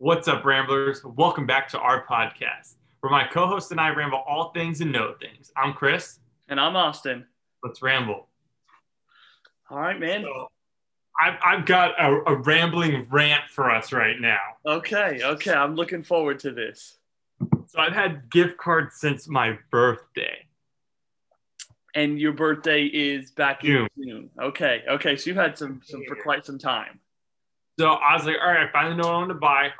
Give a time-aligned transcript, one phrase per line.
[0.00, 1.04] What's up, Ramblers?
[1.04, 4.92] Welcome back to our podcast, where my co host and I ramble all things and
[4.92, 5.50] no things.
[5.56, 6.20] I'm Chris.
[6.48, 7.26] And I'm Austin.
[7.64, 8.28] Let's ramble.
[9.68, 10.22] All right, man.
[10.22, 10.46] So,
[11.20, 14.38] I've, I've got a, a rambling rant for us right now.
[14.64, 15.52] Okay, okay.
[15.52, 16.98] I'm looking forward to this.
[17.66, 20.46] So, I've had gift cards since my birthday.
[21.96, 23.88] And your birthday is back June.
[23.96, 24.30] in June.
[24.40, 25.16] Okay, okay.
[25.16, 27.00] So you've had some, some for quite some time.
[27.80, 29.70] So, I was like, all right, I finally know what I want to buy.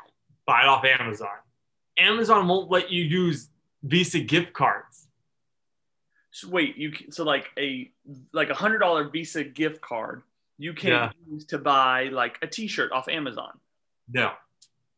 [0.49, 1.27] Buy it off Amazon.
[1.99, 3.49] Amazon won't let you use
[3.83, 5.07] Visa gift cards.
[6.31, 7.91] So wait, you so like a
[8.33, 10.23] like a hundred dollar Visa gift card
[10.57, 11.11] you can Yeah.
[11.31, 13.59] use to buy like a T-shirt off Amazon.
[14.11, 14.31] No.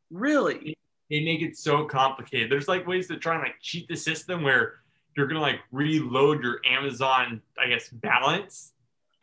[0.09, 0.77] Really?
[1.09, 2.49] they make it so complicated.
[2.49, 4.75] There's like ways to try and like cheat the system where
[5.17, 8.71] you're gonna like reload your Amazon, I guess, balance.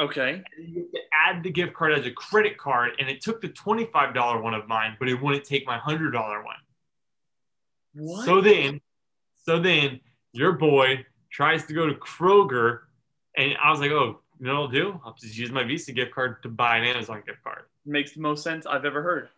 [0.00, 0.42] Okay.
[0.56, 3.40] And you have to add the gift card as a credit card, and it took
[3.40, 6.56] the $25 one of mine, but it wouldn't take my $100 one.
[7.94, 8.24] What?
[8.24, 8.80] So then,
[9.44, 10.00] so then
[10.32, 12.80] your boy tries to go to Kroger,
[13.36, 15.00] and I was like, oh, you know what I'll do?
[15.04, 17.64] I'll just use my Visa gift card to buy an Amazon gift card.
[17.84, 19.28] makes the most sense I've ever heard.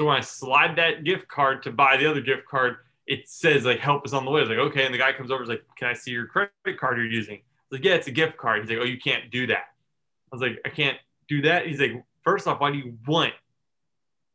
[0.00, 2.76] So when I slide that gift card to buy the other gift card,
[3.06, 4.40] it says like help is on the way.
[4.40, 4.86] I was like, okay.
[4.86, 7.36] And the guy comes over, is like, Can I see your credit card you're using?
[7.36, 8.62] I was like, Yeah, it's a gift card.
[8.62, 9.69] He's like, Oh, you can't do that.
[10.32, 11.66] I was like, I can't do that.
[11.66, 13.32] He's like, First off, why do you want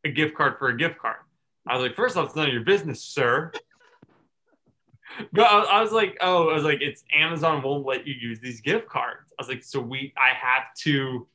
[0.03, 1.17] a gift card for a gift card?
[1.67, 3.51] I was like, First off, it's none of your business, sir.
[5.31, 8.39] But I, I was like, oh, I was like, it's Amazon won't let you use
[8.39, 9.31] these gift cards.
[9.31, 11.27] I was like, so we, I have to,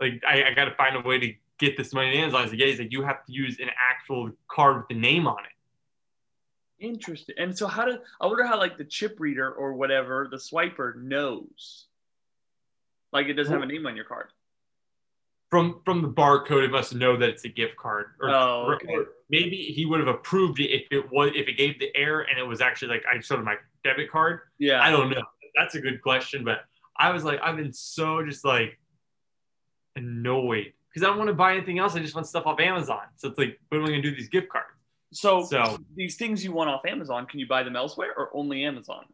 [0.00, 2.40] like, I, I got to find a way to get this money to Amazon.
[2.40, 4.94] I was like, yeah, he's like, you have to use an actual card with the
[4.94, 6.84] name on it.
[6.84, 7.36] Interesting.
[7.38, 11.00] And so how do I wonder how like the chip reader or whatever the swiper
[11.02, 11.86] knows?
[13.14, 14.26] Like it doesn't have a name on your card.
[15.50, 18.06] From from the barcode, it must know that it's a gift card.
[18.20, 18.92] Or, Oh, okay.
[18.92, 22.22] or maybe he would have approved it if it was if it gave the error
[22.22, 24.40] and it was actually like I showed him my debit card.
[24.58, 24.82] Yeah.
[24.82, 25.22] I don't know.
[25.56, 26.64] That's a good question, but
[26.98, 28.78] I was like, I've been so just like
[29.94, 31.94] annoyed because I don't want to buy anything else.
[31.94, 33.02] I just want stuff off Amazon.
[33.14, 34.66] So it's like, what am I gonna do with these gift cards?
[35.12, 38.64] So, So- these things you want off Amazon, can you buy them elsewhere or only
[38.64, 39.04] Amazon?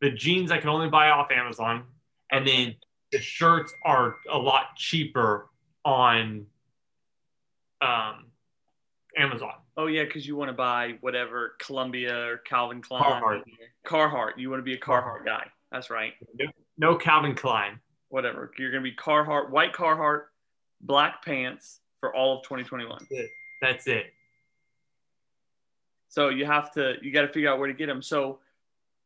[0.00, 1.84] The jeans I can only buy off Amazon,
[2.32, 2.74] and then
[3.16, 5.48] the shirts are a lot cheaper
[5.84, 6.46] on
[7.80, 8.26] um,
[9.16, 9.54] Amazon.
[9.76, 13.02] Oh yeah, because you want to buy whatever Columbia or Calvin Klein.
[13.02, 13.42] Carhartt.
[13.86, 14.32] Carhartt.
[14.36, 15.46] You want to be a Carhartt guy.
[15.72, 16.12] That's right.
[16.78, 17.80] No Calvin Klein.
[18.08, 18.52] Whatever.
[18.58, 20.24] You're gonna be Carhartt, white Carhartt,
[20.80, 22.98] black pants for all of 2021.
[23.62, 24.06] That's it.
[26.08, 28.02] So you have to you got to figure out where to get them.
[28.02, 28.40] So,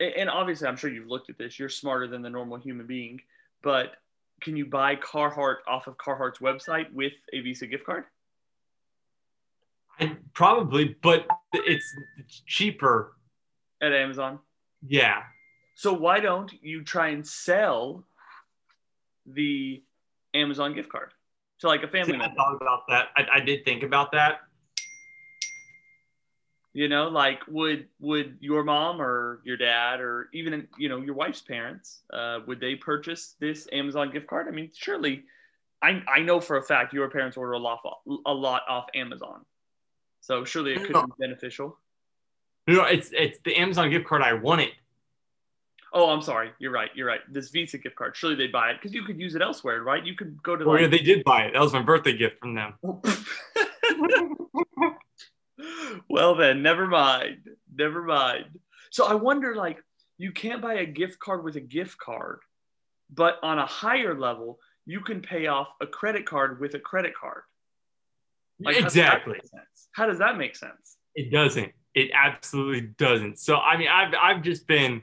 [0.00, 1.58] and obviously, I'm sure you've looked at this.
[1.58, 3.20] You're smarter than the normal human being,
[3.62, 3.92] but
[4.40, 8.04] can you buy Carhartt off of Carhartt's website with a Visa gift card?
[9.98, 11.84] I, probably, but it's,
[12.46, 13.16] cheaper.
[13.82, 14.38] at Amazon.
[14.86, 15.22] Yeah.
[15.74, 18.04] So why don't you try and sell
[19.26, 19.82] the
[20.34, 21.12] Amazon gift card
[21.60, 22.36] to like a family See, I member?
[22.36, 23.08] thought about that.
[23.16, 24.40] I, I did think about that.
[26.72, 31.14] You know, like would would your mom or your dad or even you know your
[31.14, 34.46] wife's parents uh, would they purchase this Amazon gift card?
[34.46, 35.24] I mean, surely,
[35.82, 38.86] I I know for a fact your parents order a lot off, a lot off
[38.94, 39.44] Amazon,
[40.20, 41.76] so surely it could be beneficial.
[42.68, 44.70] No, it's it's the Amazon gift card I wanted.
[45.92, 46.52] Oh, I'm sorry.
[46.60, 46.90] You're right.
[46.94, 47.20] You're right.
[47.28, 48.16] This Visa gift card.
[48.16, 50.06] Surely they'd buy it because you could use it elsewhere, right?
[50.06, 51.54] You could go to Oh like yeah, they did buy it.
[51.54, 52.74] That was my birthday gift from them.
[56.08, 57.48] well then, never mind.
[57.74, 58.58] Never mind.
[58.90, 59.82] So I wonder, like,
[60.18, 62.40] you can't buy a gift card with a gift card,
[63.12, 67.14] but on a higher level, you can pay off a credit card with a credit
[67.18, 67.42] card.
[68.60, 69.40] Like, how does exactly.
[69.92, 70.98] How does that make sense?
[71.14, 71.72] It doesn't.
[71.94, 73.38] It absolutely doesn't.
[73.38, 75.02] So I mean, I've I've just been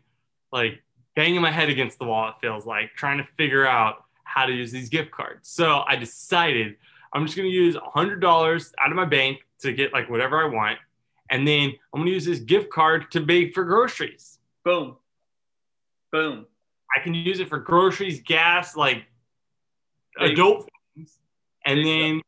[0.51, 0.83] like
[1.15, 2.29] banging my head against the wall.
[2.29, 5.49] It feels like trying to figure out how to use these gift cards.
[5.49, 6.75] So I decided
[7.13, 10.45] I'm just gonna use hundred dollars out of my bank to get like whatever I
[10.47, 10.79] want,
[11.29, 14.39] and then I'm gonna use this gift card to pay for groceries.
[14.63, 14.97] Boom.
[16.11, 16.45] Boom.
[16.95, 19.03] I can use it for groceries, gas, like
[20.17, 21.17] There you adult things,
[21.65, 22.21] and then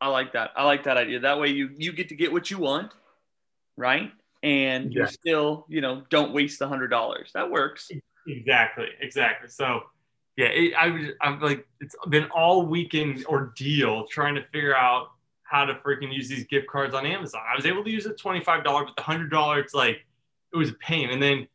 [0.00, 0.50] I like that.
[0.56, 1.20] I like that idea.
[1.20, 2.92] That way you you get to get what you want,
[3.76, 4.12] right?
[4.42, 5.06] And you Yeah.
[5.06, 7.30] still, you know, don't waste the hundred dollars.
[7.34, 7.90] That works.
[8.26, 9.48] Exactly, exactly.
[9.48, 9.84] So,
[10.36, 15.08] yeah, it, I was, I'm like, it's been all weekend ordeal trying to figure out
[15.48, 17.40] how to freaking use these gift cards on Amazon.
[17.50, 20.04] I was able to use a $25, but the $100, it's like,
[20.52, 21.10] it was a pain.
[21.10, 21.46] And then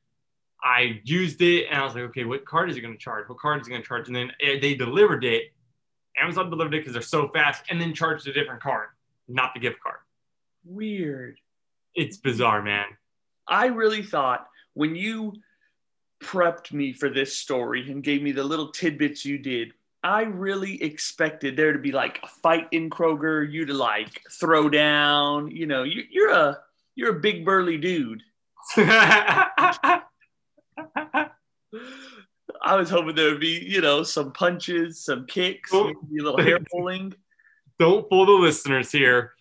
[0.63, 3.27] I used it and I was like, okay, what card is it going to charge?
[3.27, 4.07] What card is it going to charge?
[4.07, 5.51] And then eh, they delivered it.
[6.17, 8.89] Amazon delivered it because they're so fast and then charged a different card.
[9.27, 9.99] not the gift card.
[10.63, 11.39] Weird.
[11.95, 12.85] It's bizarre, man.
[13.47, 15.33] I really thought when you
[16.21, 19.73] prepped me for this story and gave me the little tidbits you did,
[20.03, 24.69] I really expected there to be like a fight in Kroger, you to like throw
[24.69, 25.51] down.
[25.51, 26.59] You know, you, you're a
[26.95, 28.23] you're a big burly dude.
[32.63, 36.41] I was hoping there would be, you know, some punches, some kicks, maybe a little
[36.41, 37.13] hair pulling.
[37.79, 39.33] Don't fool the listeners here.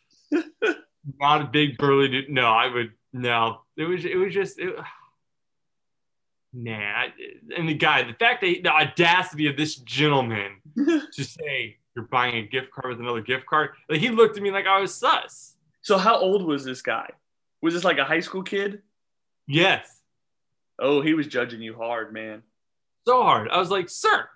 [1.21, 2.31] Not a big burly dude.
[2.31, 3.63] No, I would no.
[3.77, 4.75] It was it was just it,
[6.53, 7.05] nah.
[7.57, 12.37] And the guy, the fact that the audacity of this gentleman to say you're buying
[12.37, 14.95] a gift card with another gift card, like he looked at me like I was
[14.95, 15.57] sus.
[15.83, 17.09] So, how old was this guy?
[17.63, 18.83] Was this like a high school kid?
[19.47, 20.01] Yes,
[20.83, 22.43] Oh, he was judging you hard, man.
[23.07, 23.51] so hard.
[23.51, 24.29] I was like, sir,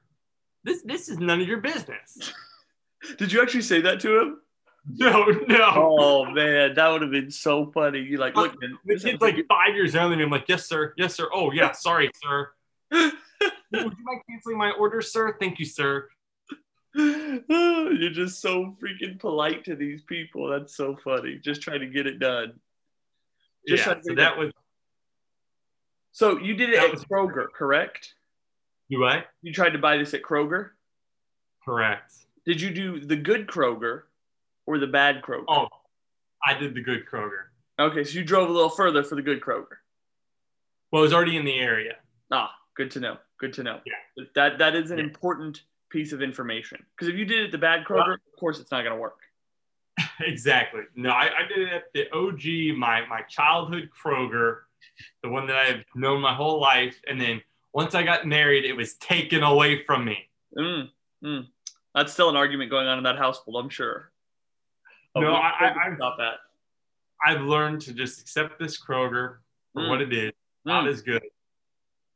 [0.62, 2.32] this this is none of your business.
[3.18, 4.40] Did you actually say that to him?
[4.98, 5.70] No, no.
[5.98, 8.00] Oh man, that would have been so funny.
[8.00, 10.24] You like, look, man, The kid's like five years younger than me.
[10.24, 10.92] I'm like, yes, sir.
[10.98, 11.28] Yes, sir.
[11.32, 11.72] Oh, yeah.
[11.72, 12.50] Sorry, sir.
[12.90, 13.12] Would
[13.72, 15.36] you mind canceling my order, sir?
[15.40, 16.08] Thank you, sir.
[16.94, 20.48] You're just so freaking polite to these people.
[20.48, 21.40] That's so funny.
[21.42, 22.52] Just trying to get it done.
[23.66, 23.94] Just yeah.
[24.02, 24.52] So that was
[26.12, 28.14] So you did it at was- Kroger, correct?
[28.88, 29.26] you what?
[29.42, 30.70] You tried to buy this at Kroger.
[31.64, 32.12] Correct.
[32.44, 34.02] Did you do the good Kroger
[34.66, 35.44] or the bad Kroger?
[35.48, 35.68] Oh,
[36.44, 37.44] I did the good Kroger.
[37.78, 39.78] Okay, so you drove a little further for the good Kroger.
[40.92, 41.96] Well, it was already in the area.
[42.30, 43.16] Ah, good to know.
[43.38, 43.80] Good to know.
[43.84, 44.24] Yeah.
[44.34, 45.04] That that is an Yeah.
[45.04, 46.84] important piece of information.
[46.96, 49.18] Because if you did it the bad Kroger, of course it's not gonna work.
[50.20, 50.82] exactly.
[50.94, 54.60] No, I, I did it at the OG, my my childhood Kroger,
[55.22, 57.00] the one that I've known my whole life.
[57.08, 60.28] And then once I got married, it was taken away from me.
[60.56, 60.90] Mm,
[61.24, 61.46] mm.
[61.94, 64.12] That's still an argument going on in that household, I'm sure.
[65.22, 66.38] No, I- I- about that.
[67.24, 69.38] I've learned to just accept this Kroger
[69.72, 69.88] for Mm.
[69.88, 70.32] what it is.
[70.64, 71.22] Not Mm, as good.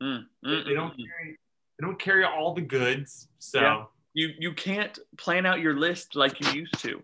[0.02, 1.38] mm, They don't carry
[1.80, 3.28] they don't carry all the goods.
[3.38, 3.84] So Yeah.
[4.14, 7.02] You you can't plan out your list like you used to.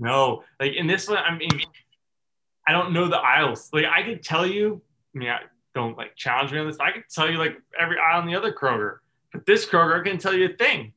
[0.00, 0.44] no.
[0.58, 1.50] Like in this one, I mean
[2.66, 3.72] I don't know the aisles.
[3.72, 4.82] Like I could tell you,
[5.14, 5.42] I mean, I
[5.74, 6.78] don't like challenge me on this.
[6.80, 8.98] I could tell you like every aisle in the other Kroger.
[9.32, 10.92] But this Kroger I can tell you a thing.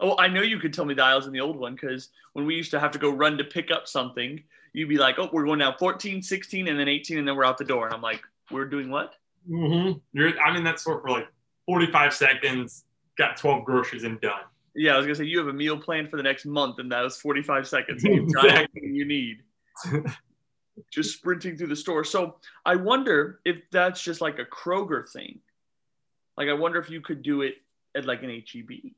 [0.00, 2.46] Oh, I know you could tell me the aisles in the old one because when
[2.46, 5.28] we used to have to go run to pick up something, you'd be like, oh,
[5.32, 7.86] we're going down 14, 16, and then 18, and then we're out the door.
[7.86, 9.14] And I'm like, we're doing what?
[9.50, 9.98] Mm-hmm.
[10.12, 11.28] You're I'm in that store for like
[11.66, 12.84] 45 seconds,
[13.16, 14.40] got 12 groceries and done.
[14.74, 16.78] Yeah, I was going to say, you have a meal plan for the next month,
[16.78, 18.04] and that was 45 seconds.
[18.04, 19.38] And you've got everything you need.
[20.92, 22.04] just sprinting through the store.
[22.04, 25.40] So I wonder if that's just like a Kroger thing.
[26.36, 27.54] Like, I wonder if you could do it
[27.96, 28.92] at like an HEB.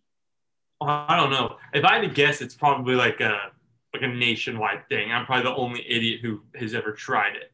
[0.81, 1.57] I don't know.
[1.73, 3.51] If I had to guess, it's probably like a
[3.95, 5.11] like a nationwide thing.
[5.11, 7.51] I'm probably the only idiot who has ever tried it.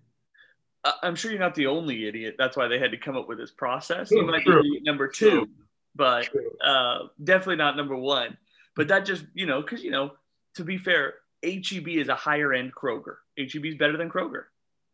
[0.85, 2.35] I- I'm sure you're not the only idiot.
[2.39, 4.11] That's why they had to come up with this process.
[4.11, 4.63] You might true.
[4.63, 5.49] be number two, True.
[5.95, 6.29] but
[6.63, 8.37] uh, definitely not number one.
[8.77, 10.13] But that just, you know, because, you know,
[10.57, 13.17] to be fair, HEB is a higher end Kroger.
[13.39, 14.45] HEB is better than Kroger.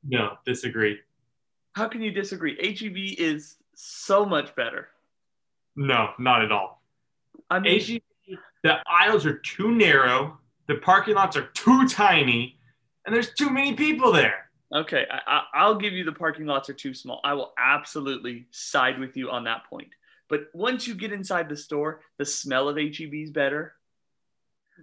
[0.04, 0.98] No, disagree.
[1.72, 2.56] How can you disagree?
[2.78, 4.88] HEB is so much better.
[5.74, 6.82] No, not at all.
[7.48, 8.02] I mean, HEB,
[8.62, 12.58] the aisles are too narrow, the parking lots are too tiny,
[13.04, 14.50] and there's too many people there.
[14.74, 17.20] okay, I, I'll give you the parking lots are too small.
[17.24, 19.88] I will absolutely side with you on that point.
[20.28, 23.74] But once you get inside the store, the smell of HEB is better.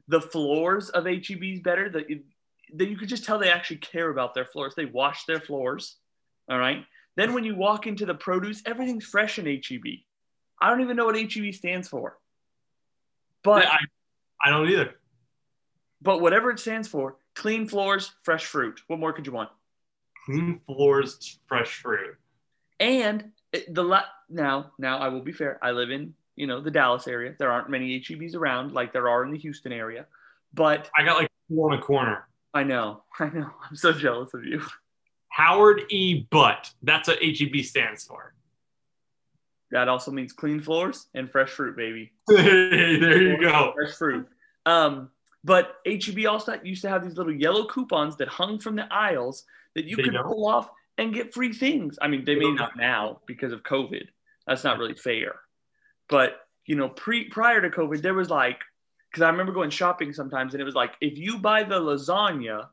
[0.10, 1.90] The floors of HEB is better.
[1.90, 4.74] That you could just tell they actually care about their floors.
[4.76, 5.96] They wash their floors.
[6.50, 6.84] All right.
[7.16, 9.86] Then when you walk into the produce, everything's fresh in HEB.
[10.62, 12.18] I don't even know what HEB stands for.
[13.44, 13.78] But I,
[14.44, 14.94] I don't either.
[16.02, 18.82] but whatever it stands for, clean floors, fresh fruit.
[18.88, 19.50] What more could you want?
[20.26, 22.18] Clean floors, fresh fruit.
[22.80, 23.32] And
[23.70, 25.58] the la- now, now I will be fair.
[25.62, 27.34] I live in you know the Dallas area.
[27.40, 30.06] There aren't many HEBs around like there are in the Houston area,
[30.54, 32.28] but I got like four in a corner.
[32.54, 33.50] I know, I know.
[33.70, 34.62] I'm so jealous of you.
[35.30, 36.28] Howard E.
[36.30, 36.72] Butt.
[36.84, 38.34] That's what HEB stands for.
[39.72, 42.12] That also means clean floors and fresh fruit, baby.
[42.28, 43.74] there you go.
[43.76, 44.28] Fresh fruit.
[44.66, 45.10] Um,
[45.44, 49.46] but HEB also used to have these little yellow coupons that hung from the aisles
[49.76, 50.26] that you They could don't?
[50.26, 51.98] pull off and get free things.
[52.02, 54.08] I mean, they They may not now because of COVID.
[54.46, 55.36] That's not really fair.
[56.10, 58.60] But you know, pre prior to COVID, there was like,
[59.12, 62.68] because I remember going shopping sometimes, and it was like, if you buy the lasagna,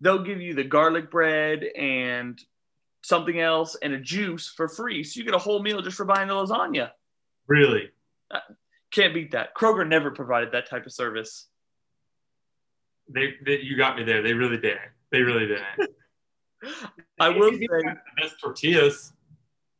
[0.00, 2.40] they'll give you the garlic bread and
[3.06, 5.04] something else and a juice for free.
[5.04, 6.90] So you get a whole meal just for buying the lasagna.
[7.46, 7.90] Really?
[8.30, 8.40] Uh,
[8.90, 9.54] can't beat that.
[9.54, 11.46] Kroger never provided that type of service.
[13.08, 14.22] They, they you got me there.
[14.22, 14.90] They really didn't.
[15.12, 15.94] They really didn't.
[17.20, 19.12] I will say the best tortillas.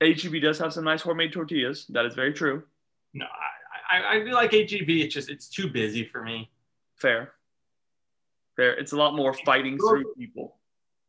[0.01, 1.87] HEB does have some nice homemade tortillas.
[1.89, 2.63] That is very true.
[3.13, 3.27] No,
[3.91, 4.89] I, I, I feel like HEB.
[4.89, 6.49] It's just it's too busy for me.
[6.95, 7.33] Fair.
[8.55, 8.75] Fair.
[8.75, 10.59] It's a lot more fighting through people.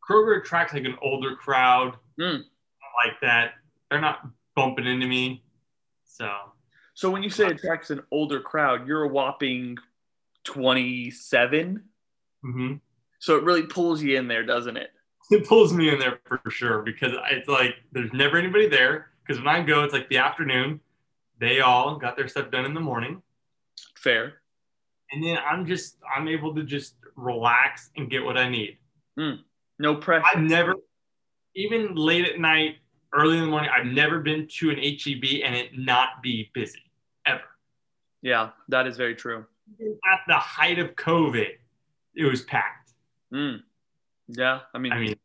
[0.10, 1.98] Kroger attracts like an older crowd.
[2.20, 2.44] Mm.
[3.06, 3.52] Like that.
[3.90, 5.44] They're not bumping into me.
[6.06, 6.30] So
[6.94, 9.78] So when you say it attracts an older crowd, you're a whopping
[10.44, 11.84] 27.
[12.42, 12.74] hmm
[13.20, 14.92] So it really pulls you in there, doesn't it?
[15.30, 19.08] it pulls me in there for sure because it's like there's never anybody there.
[19.26, 20.80] Because when I go, it's like the afternoon.
[21.40, 23.22] They all got their stuff done in the morning.
[23.96, 24.36] Fair.
[25.12, 28.78] And then I'm just I'm able to just relax and get what I need.
[29.80, 30.26] No pressure.
[30.26, 30.76] I've never,
[31.58, 32.76] even late at night,
[33.14, 36.84] early in the morning, I've never been to an HEB and it not be busy
[37.26, 37.42] ever.
[38.22, 39.44] yeah, that is very true.
[39.80, 41.50] Even At the height of COVID,
[42.16, 42.94] it was packed.
[43.34, 43.62] Mm.
[44.28, 45.16] Yeah, I mean, I mean,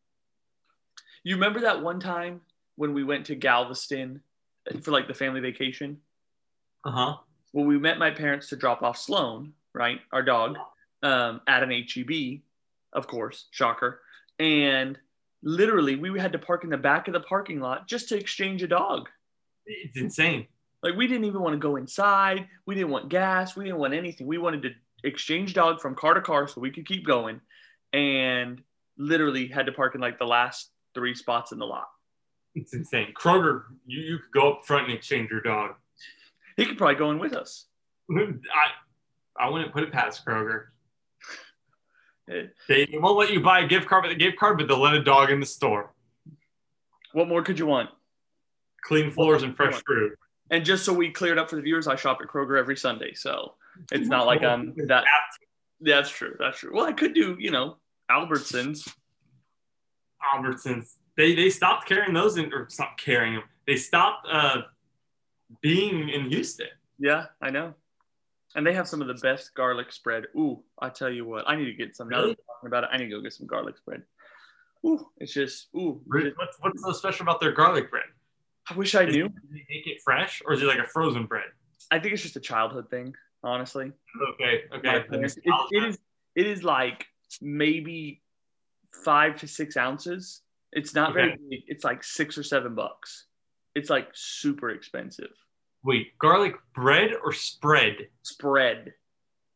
[1.22, 2.40] you remember that one time
[2.76, 4.22] when we went to Galveston
[4.80, 5.98] for like the family vacation?
[6.84, 7.16] uh huh.
[7.52, 10.56] Well, we met my parents to drop off Sloan, right, our dog,
[11.02, 12.40] um, at an HEB,
[12.94, 14.00] of course, shocker.
[14.38, 14.98] And
[15.42, 18.62] literally, we had to park in the back of the parking lot just to exchange
[18.62, 19.08] a dog.
[19.66, 20.46] It's insane.
[20.82, 22.49] Like we didn't even want to go inside.
[22.66, 23.54] We didn't want gas.
[23.56, 24.26] We didn't want anything.
[24.26, 24.70] We wanted to
[25.04, 27.40] exchange dog from car to car so we could keep going,
[27.92, 28.61] and
[28.99, 31.88] literally had to park in like the last three spots in the lot.
[32.54, 33.14] It's insane.
[33.14, 35.72] Kroger, you, you could go up front and exchange your dog.
[36.56, 37.66] He could probably go in with us.
[38.11, 38.25] I
[39.38, 40.66] I wouldn't put it past Kroger.
[42.26, 44.95] They won't let you buy a gift card with a gift card, but they'll let
[44.95, 45.93] a dog in the store.
[47.12, 47.91] What more could you want?
[48.83, 50.19] Clean floors and fresh fruit.
[50.50, 53.14] And just so we cleared up for the viewers, I shop at Kroger every Sunday,
[53.14, 53.55] so
[53.91, 55.05] it's not like I'm that.
[55.81, 56.37] That's true.
[56.38, 56.73] That's true.
[56.75, 57.79] Well, I could do, you know,
[58.11, 58.88] Albertsons.
[60.23, 60.95] Albertsons.
[61.17, 63.45] They they stopped carrying those in, or stopped carrying them.
[63.67, 64.62] They stopped uh,
[65.61, 66.69] being in Houston.
[66.99, 67.75] Yeah, I know.
[68.54, 70.25] And they have some of the best garlic spread.
[70.37, 72.09] Ooh, I tell you what, I need to get some.
[72.09, 74.02] Now that we're talking about it, I need to go get some garlic spread.
[74.85, 76.00] Ooh, it's just ooh.
[76.06, 76.32] Really?
[76.37, 78.04] What's what's so special about their garlic bread?
[78.68, 79.28] I wish I knew.
[79.28, 81.47] do they make it fresh, or is it like a frozen bread?
[81.90, 83.92] I think it's just a childhood thing, honestly.
[84.35, 85.04] Okay, okay.
[85.11, 85.38] It,
[85.71, 85.99] it is.
[86.35, 87.06] It is like
[87.40, 88.23] maybe
[89.04, 90.42] five to six ounces.
[90.73, 91.64] It's not very big.
[91.66, 93.26] It's like six or seven bucks.
[93.75, 95.32] It's like super expensive.
[95.84, 98.08] Wait, garlic bread or spread?
[98.22, 98.94] Spread.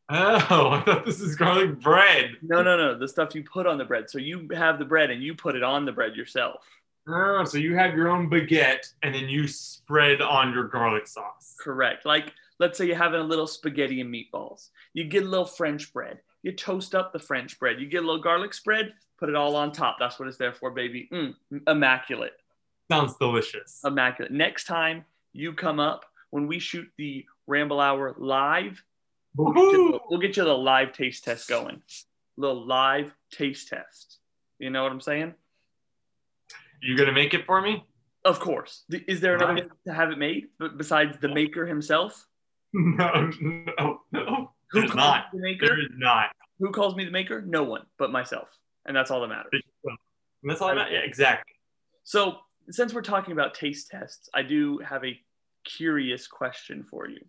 [0.09, 2.37] Oh, I thought this is garlic bread.
[2.43, 2.99] No, no, no.
[2.99, 4.09] The stuff you put on the bread.
[4.09, 6.65] So you have the bread and you put it on the bread yourself.
[7.09, 11.55] Oh, so you have your own baguette and then you spread on your garlic sauce.
[11.61, 12.05] Correct.
[12.05, 14.71] Like, let's say you're having a little spaghetti and meatballs.
[14.93, 16.21] You get a little French bread.
[16.43, 17.81] You toast up the French bread.
[17.81, 19.97] You get a little garlic spread, put it all on top.
[19.99, 21.09] That's what it's there for, baby.
[21.13, 21.35] Mm,
[21.67, 22.35] immaculate.
[22.91, 23.81] Sounds delicious.
[23.85, 24.33] Immaculate.
[24.33, 26.07] Next time you come up,
[26.37, 28.85] when we shoot the Ramble Hour live,
[29.35, 31.81] we'll get, you, the- we'll get you the live taste test going.
[32.37, 34.19] Little live taste test.
[34.59, 35.33] You know what I'm saying?
[36.83, 37.83] You gonna make it for me?
[38.27, 38.85] Of course.
[38.91, 39.65] Is there another Right.
[39.65, 42.27] way to have it made besides the maker himself?
[42.75, 44.53] No, no, no.
[44.73, 45.25] Who There's calls not.
[45.33, 45.67] the maker?
[45.69, 46.27] There is not.
[46.59, 47.41] Who calls me the maker?
[47.41, 48.49] No one but myself.
[48.85, 49.63] And that's all that matters.
[50.43, 50.93] That's all I got.
[50.93, 51.55] Yeah, exactly.
[52.05, 52.37] So,
[52.69, 55.19] since we're talking about taste tests, I do have a
[55.67, 57.21] curious question for you.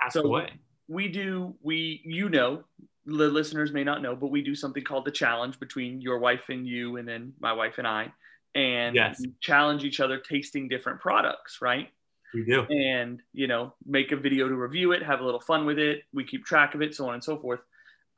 [0.00, 0.52] Ask So- away.
[0.88, 2.62] We do, we, you know,
[3.06, 6.48] the listeners may not know, but we do something called the challenge between your wife
[6.48, 8.12] and you, and then my wife and I.
[8.54, 9.20] And Yes.
[9.40, 11.90] challenge each other tasting different products, right?
[12.34, 12.62] We do.
[12.64, 16.02] and you know make a video to review it have a little fun with it
[16.12, 17.60] we keep track of it so on and so forth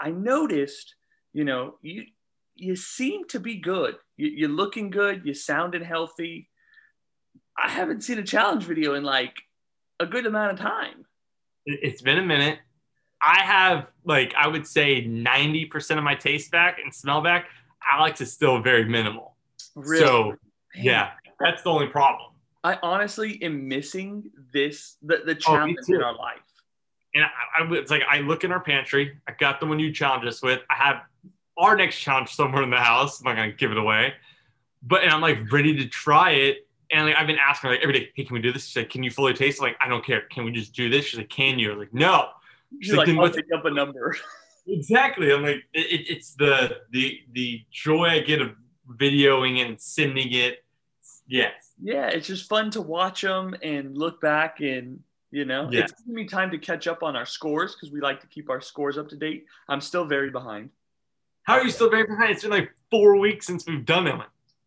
[0.00, 0.96] i noticed
[1.34, 2.04] you know you
[2.56, 6.47] you seem to be good you, you're looking good you sounding healthy
[7.62, 9.34] i haven't seen a challenge video in like
[10.00, 11.04] a good amount of time
[11.66, 12.58] It- It's been a minute.
[13.20, 17.46] I have like I would say 90% of my taste back and smell back.
[17.92, 19.36] Alex is still very minimal.
[19.96, 20.28] So
[20.74, 21.10] Man, yeah,
[21.40, 22.32] that's the only problem.
[22.62, 25.96] i honestly am missing this the, the Oh, challenge too.
[25.96, 26.46] in our life
[27.14, 27.28] And I,
[27.64, 29.18] I it's like I look in our pantry.
[29.26, 30.60] I got the one you challenged us with.
[30.70, 31.02] I have
[31.56, 33.18] our next challenge somewhere in the house.
[33.20, 34.14] I'm not gonna give it away,
[34.82, 36.67] but and I'm like ready to try it.
[36.90, 38.66] And like I've been asking her like every day, hey, can we do this?
[38.66, 39.60] She's like, can you fully taste?
[39.60, 40.22] I'm like, I don't care.
[40.30, 41.04] Can we just do this?
[41.06, 41.72] She's like, can you?
[41.72, 42.28] I'm like, no.
[42.80, 44.16] she's like then i'll what's- oh, pick up a number
[44.66, 45.32] Exactly.
[45.32, 48.50] I'm like, it, it, it's the the the joy I get of
[48.96, 50.64] videoing and sending it.
[51.26, 51.74] Yes.
[51.82, 55.80] yeah it's just fun to watch them and look back and You know, Yeah.
[55.82, 58.48] it's giving me time to catch up on our scores because we like to keep
[58.48, 59.44] our scores up to date.
[59.68, 60.70] I'm still very behind.
[61.42, 62.30] How are you still very behind?
[62.32, 64.14] It's been like four weeks since we've done it.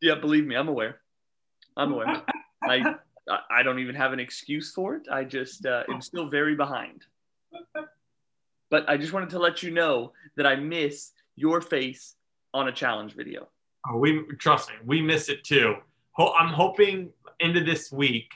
[0.02, 1.01] Yeah, believe me, I'm aware.
[1.82, 2.22] I'm aware.
[2.64, 2.96] I
[3.50, 5.08] I- don't even have an excuse for it.
[5.12, 7.06] I just uh, am still very behind.
[8.70, 12.16] But I just wanted to let you know that I miss your face
[12.54, 13.50] on a challenge video.
[13.90, 15.76] Oh, we trust me, we miss it too.
[16.14, 18.30] Ho- I'm hoping into this week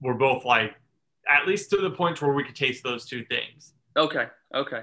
[0.00, 0.74] we're both like
[1.28, 3.72] at least to the point where we could taste those two things.
[3.96, 4.82] Okay, okay.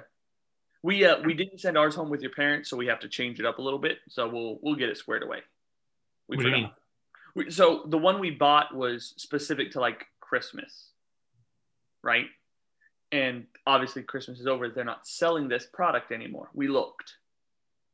[0.81, 3.39] We uh we didn't send ours home with your parents, so we have to change
[3.39, 3.99] it up a little bit.
[4.09, 5.39] So we'll we'll get it squared away.
[6.27, 6.75] We What do you forgot.
[7.49, 10.89] So the one we bought was specific to like Christmas,
[12.03, 12.27] right?
[13.11, 14.69] And obviously Christmas is over.
[14.69, 16.49] They're not selling this product anymore.
[16.53, 17.13] We looked.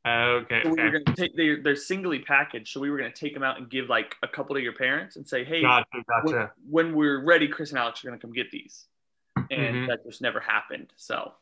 [0.08, 0.62] Okay.
[0.64, 2.72] So we were gonna take they're, they're singly packaged.
[2.72, 5.16] So we were gonna take them out and give like a couple to your parents
[5.18, 6.04] and say, hey, Gotcha, when,
[6.34, 6.52] gotcha.
[6.70, 8.88] when we're ready, Chris and Alex are gonna come get these.
[9.36, 9.88] And Mhm.
[9.88, 10.92] that just never happened.
[10.96, 11.34] So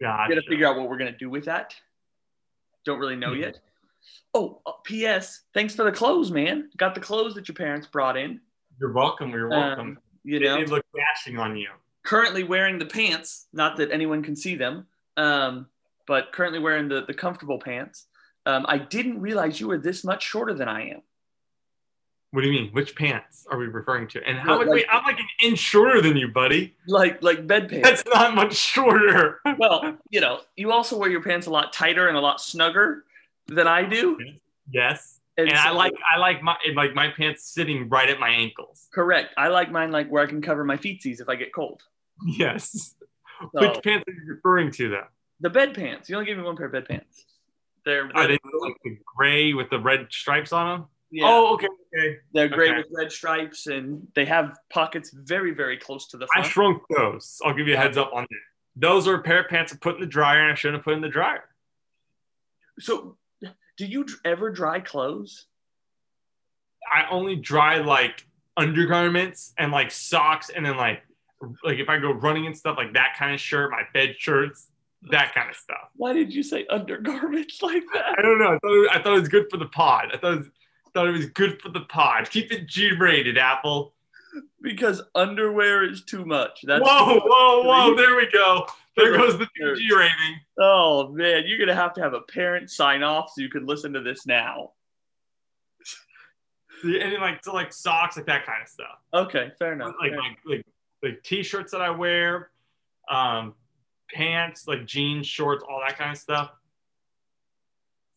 [0.00, 0.28] Gotcha.
[0.28, 1.74] we gotta figure out what we're gonna do with that.
[2.84, 3.40] Don't really know Mhm.
[3.40, 3.60] yet.
[4.34, 5.42] Oh, uh, P.S.
[5.54, 6.70] Thanks for the clothes, man.
[6.76, 8.40] Got the clothes that your parents brought in.
[8.80, 9.30] You're welcome.
[9.30, 9.88] You're welcome.
[9.88, 11.68] Um, you know, they look dashing on you.
[12.04, 13.46] currently wearing the pants.
[13.52, 15.66] Not that anyone can see them, um,
[16.06, 18.06] but currently wearing the the comfortable pants.
[18.46, 21.02] Um, I didn't realize you were this much shorter than I am.
[22.32, 22.70] What do you mean?
[22.72, 24.26] Which pants are we referring to?
[24.26, 26.74] And how Well, like- wait, I'm like an inch shorter than you, buddy.
[26.86, 27.88] Like like bed pants.
[27.88, 29.40] That's not much shorter.
[29.58, 33.04] well, you know, you also wear your pants a lot tighter and a lot snugger
[33.46, 34.18] than I do.
[34.70, 35.18] yes.
[35.38, 38.88] And, And I like I like my like my pants sitting right at my ankles.
[38.92, 39.32] correct.
[39.38, 41.82] I like mine like where I can cover my feetsies if I get cold.
[42.26, 42.94] Yes.
[43.40, 45.06] So- Which pants are you referring to though?
[45.40, 46.08] The bed pants.
[46.08, 47.24] You only gave me one pair of bed pants.
[47.84, 50.88] They're Are they like the gray with the red stripes on them?
[51.10, 52.18] yeah, Oh, okay, okay.
[52.32, 52.76] they're gray okay.
[52.78, 56.46] with red stripes and they have pockets very very close to the front.
[56.46, 57.40] I shrunk those.
[57.44, 58.38] I'll give you a heads up on that.
[58.76, 60.84] Those are a pair of pants I put in the dryer and I shouldn't have
[60.84, 61.44] put in the dryer.
[62.78, 63.16] so,
[63.76, 65.46] do you ever dry clothes?
[66.92, 71.02] I only dry like undergarments and like socks and then like
[71.64, 74.68] like if I go running and stuff like that kind of shirt, my bed shirts,
[75.10, 75.88] that kind of stuff.
[75.96, 78.18] Why did you say undergarments like that?
[78.18, 78.54] I don't know.
[78.54, 80.10] I thought it, I thought it was good for the pod.
[80.12, 80.48] I thought it was,
[80.94, 82.30] thought it was good for the pod.
[82.30, 83.94] Keep it G rated, Apple.
[84.62, 86.60] Because underwear is too much.
[86.62, 87.94] That's whoa, whoa, whoa!
[87.94, 88.66] There we go.
[88.96, 89.46] There goes the.
[89.54, 90.40] PG rating.
[90.58, 93.92] Oh man, you're gonna have to have a parent sign off so you can listen
[93.94, 94.72] to this now.
[96.84, 98.98] And then like so like socks, like that kind of stuff.
[99.14, 99.94] Okay, fair enough.
[100.00, 100.66] like fair my like
[101.02, 102.50] like t-shirts that I wear,
[103.10, 103.54] um,
[104.12, 106.50] pants, like jeans, shorts, all that kind of stuff.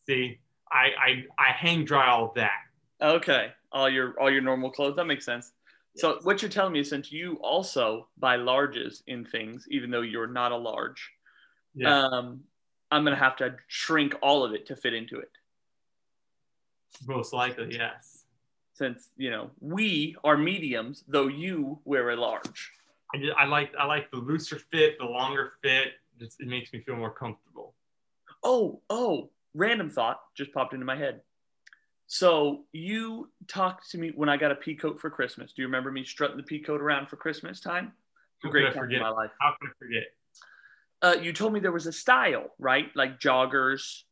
[0.06, 2.60] See, I I I hang dry all of that.
[3.00, 4.96] Okay, all your all your normal clothes.
[4.96, 5.52] That makes sense.
[5.96, 10.02] So what you're telling me is since you also buy larges in things, even though
[10.02, 11.10] you're not a large,
[11.74, 12.44] Yeah, um,
[12.90, 15.30] I'm gonna have to shrink all of it to fit into it.
[17.06, 18.24] most likely, yes.
[18.74, 22.72] Since you know we are mediums, though you wear a large.
[23.14, 25.94] I just, I like I like the looser fit, the longer fit.
[26.18, 27.74] Just, it makes me feel more comfortable.
[28.42, 31.22] Oh, oh, random thought just popped into my head.
[32.06, 35.52] So you talked to me when I got a pea coat for Christmas.
[35.52, 37.92] Do you remember me strutting the pea coat around for Christmas time?
[38.42, 39.00] Great time in forget?
[39.00, 39.30] my life.
[39.40, 40.04] How could I forget?
[41.02, 42.86] uh, you told me there was a style, right?
[42.94, 44.02] Like joggers,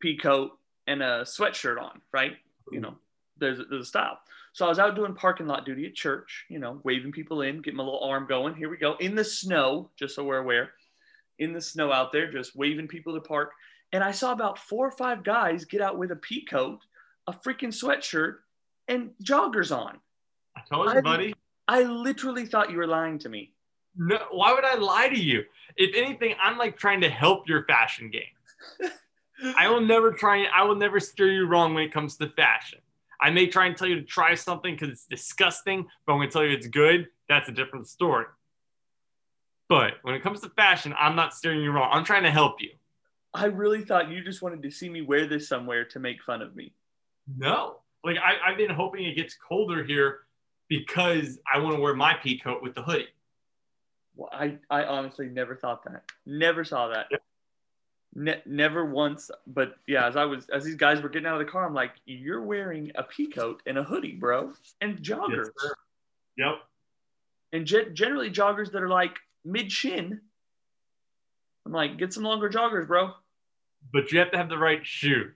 [0.00, 0.52] pea coat,
[0.86, 2.36] and a sweatshirt on, right?
[2.70, 2.94] You know,
[3.38, 4.18] there's, there's a style.
[4.52, 7.60] So I was out doing parking lot duty at church, you know, waving people in,
[7.62, 8.54] getting my little arm going.
[8.54, 10.72] Here we go in the snow, just so we're aware,
[11.38, 13.52] in the snow out there, just waving people to park.
[13.92, 16.80] And I saw about four or five guys get out with a pea coat,
[17.28, 18.36] a freaking sweatshirt,
[18.88, 19.98] and joggers on.
[20.56, 21.34] I told I- you, buddy.
[21.68, 23.52] I literally thought you were lying to me.
[23.94, 25.44] No, why would I lie to you?
[25.76, 28.90] If anything, I'm like trying to help your fashion game.
[29.58, 32.28] I will never try and I will never steer you wrong when it comes to
[32.30, 32.78] fashion.
[33.20, 36.28] I may try and tell you to try something because it's disgusting, but I'm to
[36.28, 37.08] tell you it's good.
[37.28, 38.26] That's a different story.
[39.68, 41.90] But when it comes to fashion, I'm not steering you wrong.
[41.92, 42.70] I'm trying to help you.
[43.34, 46.40] I really thought you just wanted to see me wear this somewhere to make fun
[46.40, 46.72] of me.
[47.36, 50.20] No, like I, I've been hoping it gets colder here
[50.68, 53.08] because I want to wear my pea coat with the hoodie.
[54.16, 56.04] Well, I, I honestly never thought that.
[56.26, 57.06] Never saw that.
[58.14, 59.30] Ne- never once.
[59.46, 61.74] But yeah, as I was, as these guys were getting out of the car, I'm
[61.74, 65.74] like, you're wearing a pea coat and a hoodie, bro, and joggers, sir.
[66.36, 66.54] Yep.
[67.52, 70.20] and ge- generally joggers that are like mid shin.
[71.66, 73.12] I'm like, get some longer joggers, bro.
[73.92, 75.34] But you have to have the right shoes.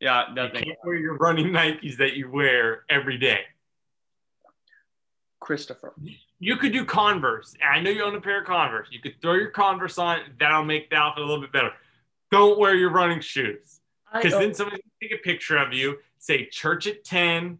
[0.00, 0.36] Yeah, nothing.
[0.36, 0.64] You nothing.
[0.64, 3.40] can't wear your running Nikes that you wear every day.
[5.40, 5.94] Christopher,
[6.38, 7.54] you could do Converse.
[7.64, 8.88] I know you own a pair of Converse.
[8.90, 10.20] You could throw your Converse on.
[10.38, 11.72] That'll make the outfit a little bit better.
[12.30, 13.80] Don't wear your running shoes
[14.12, 17.58] because then somebody gonna take a picture of you, say church at ten,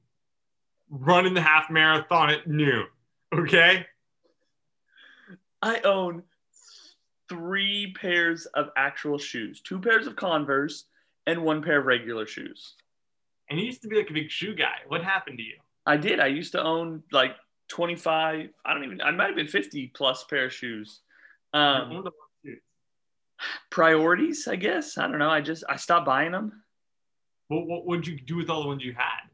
[0.89, 2.87] running the half marathon at noon.
[3.33, 3.87] Okay.
[5.63, 6.23] I own
[7.29, 10.85] three pairs of actual shoes, two pairs of Converse,
[11.31, 12.75] and one pair of regular shoes.
[13.49, 14.77] And you used to be like a big shoe guy.
[14.87, 15.57] What happened to you?
[15.87, 16.21] I did.
[16.21, 17.37] I used to own like
[17.69, 21.01] 25, I don't even, I might have been 50 plus pair of shoes.
[21.53, 22.13] Um, owned a lot of
[22.45, 22.61] shoes.
[23.71, 24.99] priorities, I guess.
[24.99, 25.31] I don't know.
[25.31, 26.63] I just, I stopped buying them.
[27.49, 29.29] What, what would you do with all the ones you had?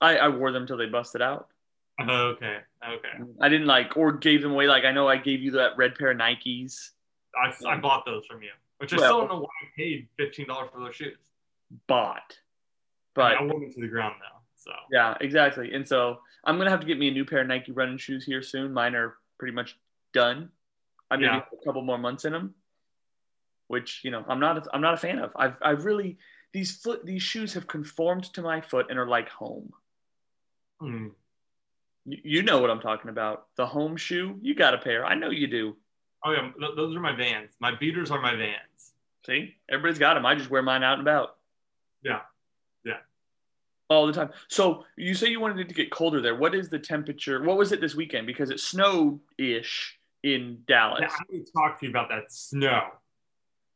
[0.00, 1.48] I, I wore them till they busted out.
[2.00, 2.58] Oh, okay.
[2.88, 3.30] Okay.
[3.40, 4.68] I didn't like, or gave them away.
[4.68, 6.90] Like, I know I gave you that red pair of Nikes,
[7.38, 10.08] I, I bought those from you, which I Well- still don't know why I paid
[10.16, 11.18] fifteen dollars for those shoes.
[11.86, 12.40] bought.
[13.14, 14.38] But I wore them to the ground though.
[14.56, 15.74] So Yeah, exactly.
[15.74, 18.24] And so I'm gonna have to get me a new pair of Nike running shoes
[18.24, 18.72] here soon.
[18.72, 19.76] Mine are pretty much
[20.12, 20.50] done.
[21.10, 21.34] I maybe Yeah.
[21.40, 22.54] have a couple more months in them,
[23.66, 25.32] which you know I'm not I'm not a fan of.
[25.36, 26.18] I've I've really
[26.52, 29.72] these foot these shoes have conformed to my foot and are like home.
[30.80, 31.08] Hmm.
[32.06, 33.48] You, you know what I'm talking about.
[33.56, 34.38] The home shoe.
[34.40, 35.04] You got a pair.
[35.04, 35.76] I know you do.
[36.24, 37.50] Oh yeah, those are my Vans.
[37.60, 38.92] My beaters are my Vans.
[39.26, 40.24] See, everybody's got them.
[40.24, 41.36] I just wear mine out and about.
[42.02, 42.20] Yeah.
[42.84, 42.98] Yeah.
[43.90, 44.30] All the time.
[44.48, 46.34] So you say you wanted it to get colder there.
[46.34, 47.42] What is the temperature?
[47.42, 48.26] What was it this weekend?
[48.26, 51.02] Because it snowed ish in Dallas.
[51.02, 52.82] Now, I need to talk to you about that snow.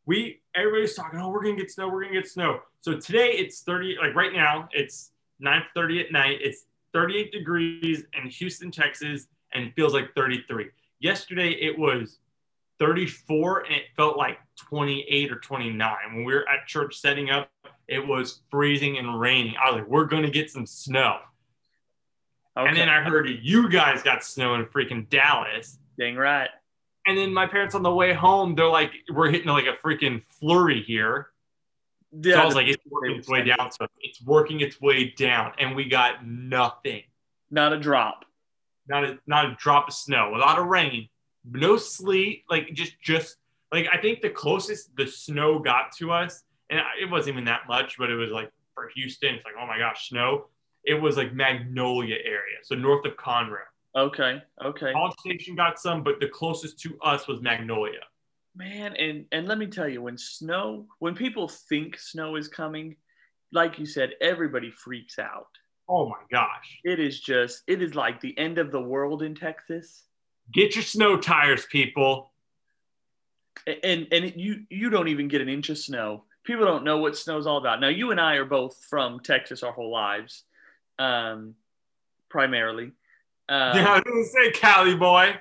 [0.07, 1.21] We everybody's talking.
[1.21, 1.89] Oh, we're gonna get snow.
[1.89, 2.61] We're gonna get snow.
[2.81, 3.97] So today it's thirty.
[4.01, 6.39] Like right now, it's nine thirty at night.
[6.41, 10.71] It's thirty-eight degrees in Houston, Texas, and feels like thirty-three.
[10.99, 12.19] Yesterday it was
[12.83, 16.15] thirty-four, and it felt like twenty-eight or twenty-nine.
[16.15, 17.51] When we were at church setting up,
[17.87, 19.55] it was freezing and raining.
[19.63, 21.19] I was like, we're gonna get some snow.
[22.55, 25.79] And then I heard you guys got snow in freaking Dallas.
[25.99, 26.51] Dang right.
[27.07, 30.23] And then my parents on the way home, they're like, we're hitting like a freaking
[30.39, 31.29] flurry here.
[32.13, 33.73] Yeah, so I was like, it's working its way down.
[33.73, 35.53] So it's working its way down.
[35.59, 37.05] And we got nothing.
[37.53, 38.25] not a drop.
[38.89, 41.09] Not a not a drop of snow, a lot of rain,
[41.45, 43.37] no sleet, like just just
[43.73, 47.63] like I think the closest the snow got to us, and it wasn't even that
[47.69, 50.49] much, but it was like for Houston, it's like, oh my gosh, snow.
[50.85, 53.59] It was like Magnolia area, so north of Conroe.
[53.97, 58.01] Okay, okay, College Station got some, but the closest to us was Magnolia.
[58.55, 58.95] man.
[58.97, 62.97] And and let me tell you, when snow, when people think snow is coming,
[63.53, 65.49] like you said, everybody freaks out.
[65.89, 66.81] Oh my gosh.
[66.85, 70.05] It is just, it is like the end of the world in Texas.
[70.53, 72.31] Get your snow tires, people.
[73.67, 76.25] And and you you don't even get an inch of snow.
[76.45, 77.81] People don't know what snow's all about.
[77.81, 80.43] Now you and I are both from Texas our whole lives,
[80.99, 81.55] um,
[82.29, 82.93] primarily.
[83.49, 85.37] Um, yeah, I was gonna say Cali boy.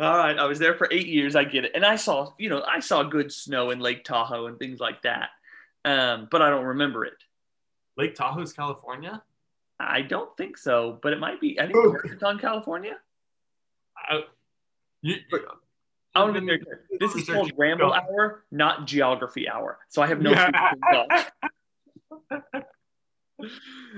[0.00, 1.36] All right, I was there for eight years.
[1.36, 4.46] I get it, and I saw, you know, I saw good snow in Lake Tahoe
[4.46, 5.28] and things like that,
[5.84, 7.14] um, but I don't remember it.
[7.98, 9.22] Lake Tahoe's California.
[9.78, 11.60] I don't think so, but it might be.
[11.60, 12.08] I think Okay.
[12.14, 12.96] it's on California.
[14.08, 14.22] I,
[15.02, 15.16] you,
[16.14, 16.84] I want to be clear.
[16.98, 19.78] This is called Ramble Hour, not Geography Hour.
[19.88, 20.32] So I have no.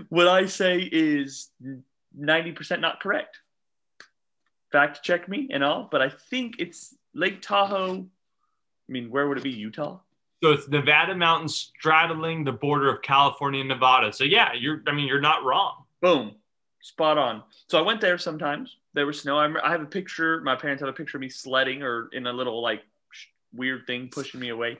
[0.08, 1.50] What I say is
[2.16, 3.38] ninety percent not correct.
[4.72, 8.00] Fact check me and all, but I think it's Lake Tahoe.
[8.00, 9.50] I mean, where would it be?
[9.50, 10.00] Utah.
[10.42, 14.12] So it's Nevada mountains straddling the border of California and Nevada.
[14.12, 14.82] So yeah, you're.
[14.86, 15.84] I mean, you're not wrong.
[16.00, 16.34] Boom,
[16.80, 17.42] spot on.
[17.68, 18.76] So I went there sometimes.
[18.94, 19.38] There was snow.
[19.38, 20.40] I, I have a picture.
[20.40, 22.82] My parents have a picture of me sledding or in a little like
[23.52, 24.78] weird thing pushing me away.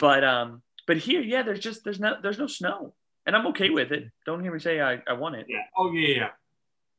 [0.00, 2.94] But um, but here, yeah, there's just there's no there's no snow,
[3.26, 4.10] and I'm okay with it.
[4.26, 5.46] Don't hear me say I, I want it.
[5.48, 5.58] Yeah.
[5.76, 6.28] Oh yeah, yeah.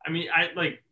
[0.05, 0.83] I mean, I like.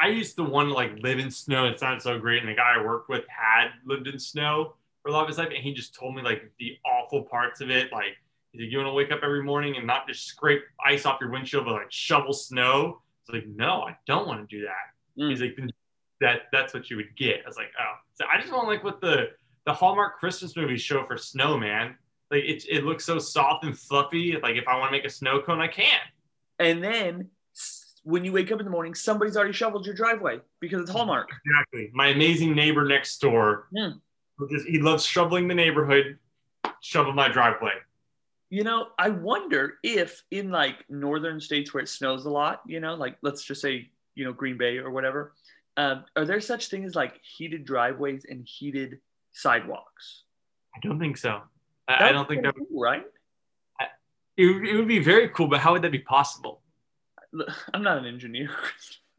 [0.00, 1.66] I used to want to like live in snow.
[1.66, 5.08] It's not so great, and the guy I worked with had lived in snow for
[5.08, 7.70] a lot of his life, and he just told me like the awful parts of
[7.70, 7.90] it.
[7.90, 8.16] Like,
[8.64, 11.64] you want to wake up every morning and not just scrape ice off your windshield,
[11.64, 13.00] but like shovel snow.
[13.22, 15.22] It's like, no, I don't want to do that.
[15.22, 15.30] Mm.
[15.30, 15.56] He's like,
[16.20, 17.42] that that's what you would get.
[17.44, 19.30] I was like, oh, so I just want like what the
[19.66, 21.96] the Hallmark Christmas movies show for snow, man.
[22.30, 24.36] Like it, it looks so soft and fluffy.
[24.42, 26.00] Like if I want to make a snow cone, I can.
[26.58, 27.28] And then
[28.02, 31.28] when you wake up in the morning, somebody's already shoveled your driveway because it's Hallmark.
[31.44, 31.90] Exactly.
[31.94, 33.68] My amazing neighbor next door,
[34.50, 36.18] just he loves shoveling the neighborhood,
[36.80, 37.72] shovel my driveway.
[38.50, 42.80] You know, I wonder if in like northern states where it snows a lot, you
[42.80, 45.34] know, like let's just say, you know, Green Bay or whatever,
[45.76, 49.00] um, are there such things like heated driveways and heated
[49.32, 50.22] sidewalks?
[50.74, 51.42] I don't think so.
[51.88, 53.04] I, I don't think that kinda cool, right.
[54.36, 56.62] it, would- it would be very cool, but how would that be possible?
[57.74, 58.50] I'm not an engineer.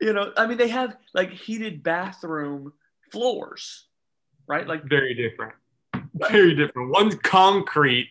[0.00, 2.72] you know, I mean, they have like heated bathroom
[3.12, 3.86] floors,
[4.46, 4.66] right?
[4.66, 5.54] Like, Very different.
[6.16, 6.90] Very different.
[6.90, 8.10] One's concrete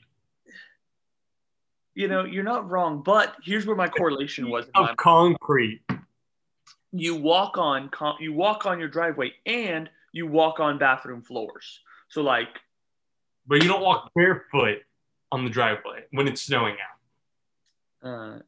[1.96, 3.02] you know, you're not wrong.
[3.02, 4.66] But here's where my correlation was.
[4.76, 5.82] of concrete.
[6.92, 11.80] you walk on con- you walk on your driveway and you walk on bathroom floors.
[12.10, 12.60] So like
[13.48, 14.80] But you don't walk barefoot
[15.32, 18.08] on the driveway when it's snowing out.
[18.08, 18.40] uh,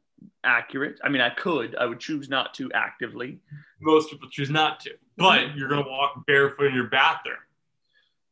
[0.44, 1.00] accurate.
[1.02, 1.74] I mean, I could.
[1.76, 3.40] I would choose not to actively.
[3.80, 4.90] Most people choose not to.
[5.16, 7.36] But you're gonna walk barefoot in your bathroom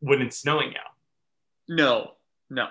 [0.00, 0.95] when it's snowing out.
[1.68, 2.12] No,
[2.50, 2.68] no.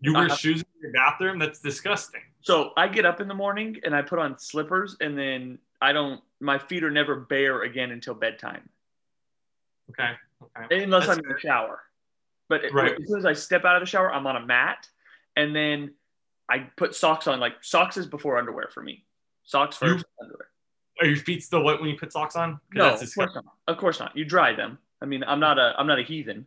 [0.00, 1.38] You wear have- shoes in your bathroom?
[1.38, 2.22] That's disgusting.
[2.40, 5.92] So I get up in the morning and I put on slippers, and then I
[5.92, 6.22] don't.
[6.40, 8.68] My feet are never bare again until bedtime,
[9.90, 10.12] Okay.
[10.56, 10.84] Okay.
[10.84, 11.82] unless That's I'm in the shower.
[12.48, 12.92] But Right.
[12.98, 14.88] as soon as I step out of the shower, I'm on a mat,
[15.34, 15.94] and then
[16.48, 17.40] I put socks on.
[17.40, 19.04] Like socks is before underwear for me.
[19.42, 20.48] Socks You- first, underwear.
[21.00, 22.60] Are your feet still wet when you put socks on?
[22.72, 23.44] No, of course not.
[23.66, 24.16] Of course not.
[24.16, 24.78] You dry them.
[25.02, 26.46] I mean, I'm not a I'm not a heathen,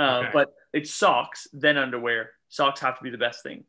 [0.00, 0.30] uh, Okay.
[0.32, 2.30] but it's socks then underwear.
[2.48, 3.64] Socks have to be the best thing.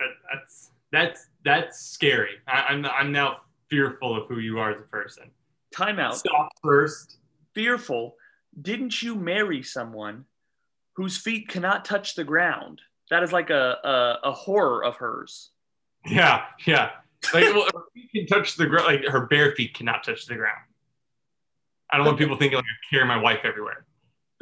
[0.00, 2.36] That- that's that's that's scary.
[2.46, 5.30] I, I'm I'm now fearful of who you are as a person.
[5.74, 6.14] Timeout.
[6.14, 7.18] Stop first.
[7.54, 8.16] Fearful.
[8.60, 10.26] Didn't you marry someone
[10.96, 12.82] whose feet cannot touch the ground?
[13.10, 15.50] That is like a a, a horror of hers.
[16.04, 16.90] Yeah, yeah.
[17.32, 18.86] Like well, her feet can touch the ground.
[18.86, 20.58] Like her bare feet cannot touch the ground.
[21.90, 23.86] I don't want people thinking like I carry my wife everywhere.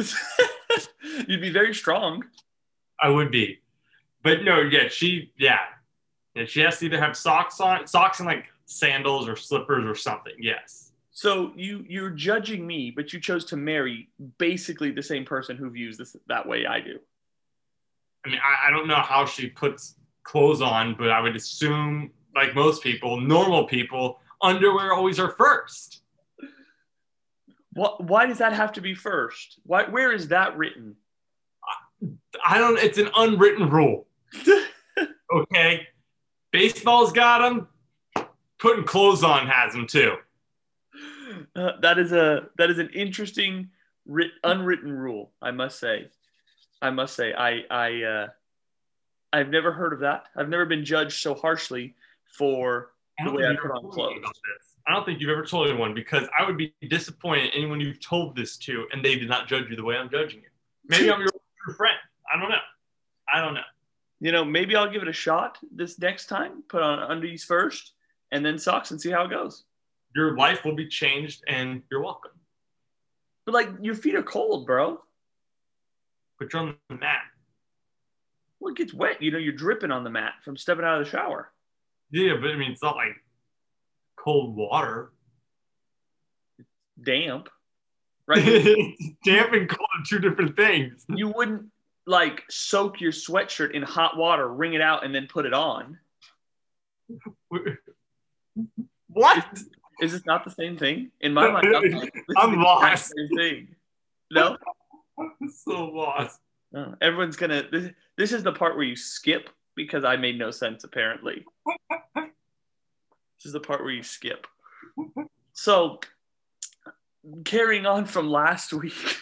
[1.29, 2.25] You'd be very strong.
[3.03, 3.61] I would be,
[4.23, 4.61] but no.
[4.61, 5.33] Yeah, she.
[5.39, 5.59] Yeah,
[6.35, 6.45] yeah.
[6.45, 10.35] She has to either have socks on, socks and like sandals or slippers or something.
[10.39, 10.93] Yes.
[11.11, 14.09] So you you're judging me, but you chose to marry
[14.39, 16.99] basically the same person who views this that way I do.
[18.25, 22.11] I mean, I, I don't know how she puts clothes on, but I would assume,
[22.35, 26.03] like most people, normal people, underwear always are first.
[27.73, 28.05] What?
[28.05, 29.61] Why does that have to be first?
[29.65, 29.85] Why?
[29.85, 30.97] Where is that written?
[32.47, 32.79] I don't.
[32.79, 34.07] It's an unwritten rule.
[35.33, 35.87] Okay.
[36.51, 37.69] Baseball's got them.
[38.59, 40.17] Putting clothes on has them too.
[41.55, 43.71] Uh, that is a that is an interesting
[44.07, 45.31] writ, unwritten rule.
[45.41, 46.09] I must say.
[46.83, 47.33] I must say.
[47.33, 48.27] I I uh,
[49.33, 50.25] I've never heard of that.
[50.37, 51.95] I've never been judged so harshly
[52.37, 52.91] for
[53.25, 54.33] the way I put on ever told me clothes.
[54.87, 58.01] I don't think you've ever told anyone because I would be disappointed in anyone you've
[58.01, 60.49] told this to and they did not judge you the way I'm judging you.
[60.89, 61.29] Maybe I'm your
[61.65, 61.97] true friend.
[62.33, 62.57] I don't know.
[63.33, 63.61] I don't know.
[64.21, 66.63] You know, maybe I'll give it a shot this next time.
[66.69, 67.93] Put on undies first,
[68.33, 69.65] and then socks, and see how it goes.
[70.15, 72.33] Your life will be changed and you're welcome.
[73.47, 75.01] But like, your feet are cold, bro.
[76.39, 77.23] But you're on the mat.
[78.59, 79.23] Well, it gets wet.
[79.23, 81.53] You know, you're dripping on the mat from stepping out of the shower.
[82.11, 83.23] Yeah, but I mean, it's not like
[84.23, 85.13] cold water.
[87.03, 87.49] Damp,
[88.27, 88.45] right?
[89.25, 91.05] Damp and cold are two different things.
[91.09, 91.71] you wouldn't
[92.07, 95.99] like soak your sweatshirt in hot water, wring it out, and then put it on.
[99.09, 99.47] What?
[100.01, 101.11] Is this not the same thing?
[101.21, 103.13] In my mind, I'm, like, I'm the lost.
[103.17, 103.77] Same thing.
[104.31, 104.57] No,
[105.19, 106.39] I'm so lost.
[106.73, 106.95] No.
[107.01, 107.65] everyone's gonna.
[107.71, 110.85] This, this is the part where you skip because I made no sense.
[110.85, 111.45] Apparently,
[113.41, 114.47] this is the part where you skip.
[115.55, 116.01] So,
[117.45, 119.17] carrying on from last week,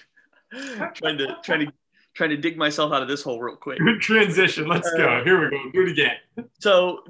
[0.94, 1.72] trying to trying to
[2.14, 3.78] trying to dig myself out of this hole real quick.
[3.78, 4.66] Good transition.
[4.66, 5.22] Let's go.
[5.22, 5.70] Here we go.
[5.72, 6.16] Do it again.
[6.58, 7.04] So,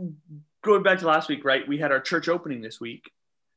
[0.62, 1.66] going back to last week, right?
[1.66, 3.10] We had our church opening this week.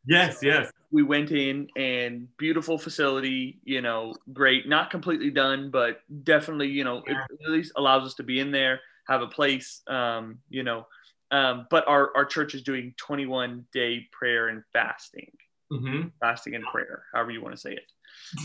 [0.06, 0.72] Yes, yes.
[0.92, 6.84] we went in and beautiful facility, you know, great, not completely done, but definitely, you
[6.84, 10.64] know, it at least allows us to be in there, have a place, um, you
[10.64, 10.88] know.
[11.32, 15.32] Um, but our, our church is doing 21 day prayer and fasting,
[15.72, 17.91] hmm fasting and prayer, however you want to say it.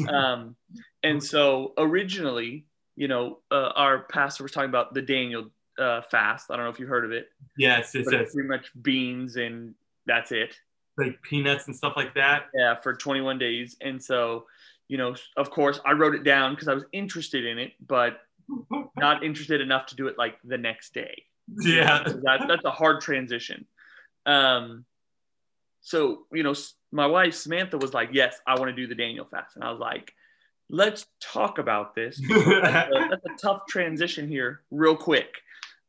[0.08, 0.56] Um,
[1.02, 6.50] and so originally, you know, uh, our pastor was talking about the Daniel uh, fast.
[6.50, 9.36] I don't know if you heard of it, Yes, it but it's pretty much beans
[9.36, 9.74] and
[10.06, 10.56] that's it.
[10.96, 12.44] like peanuts and stuff like that.
[12.54, 13.76] Yeah, for 21 days.
[13.80, 14.46] And so,
[14.88, 18.20] you know, of course, I wrote it down because I was interested in it, but
[18.96, 21.24] not interested enough to do it like the next day.
[21.48, 22.02] Yeah.
[22.04, 23.66] That, that's a hard transition.
[24.24, 24.84] Um,
[25.80, 26.54] so, you know,
[26.92, 29.54] my wife, Samantha, was like, Yes, I want to do the Daniel fast.
[29.54, 30.12] And I was like,
[30.68, 32.20] Let's talk about this.
[32.28, 35.28] That's a, that's a tough transition here, real quick.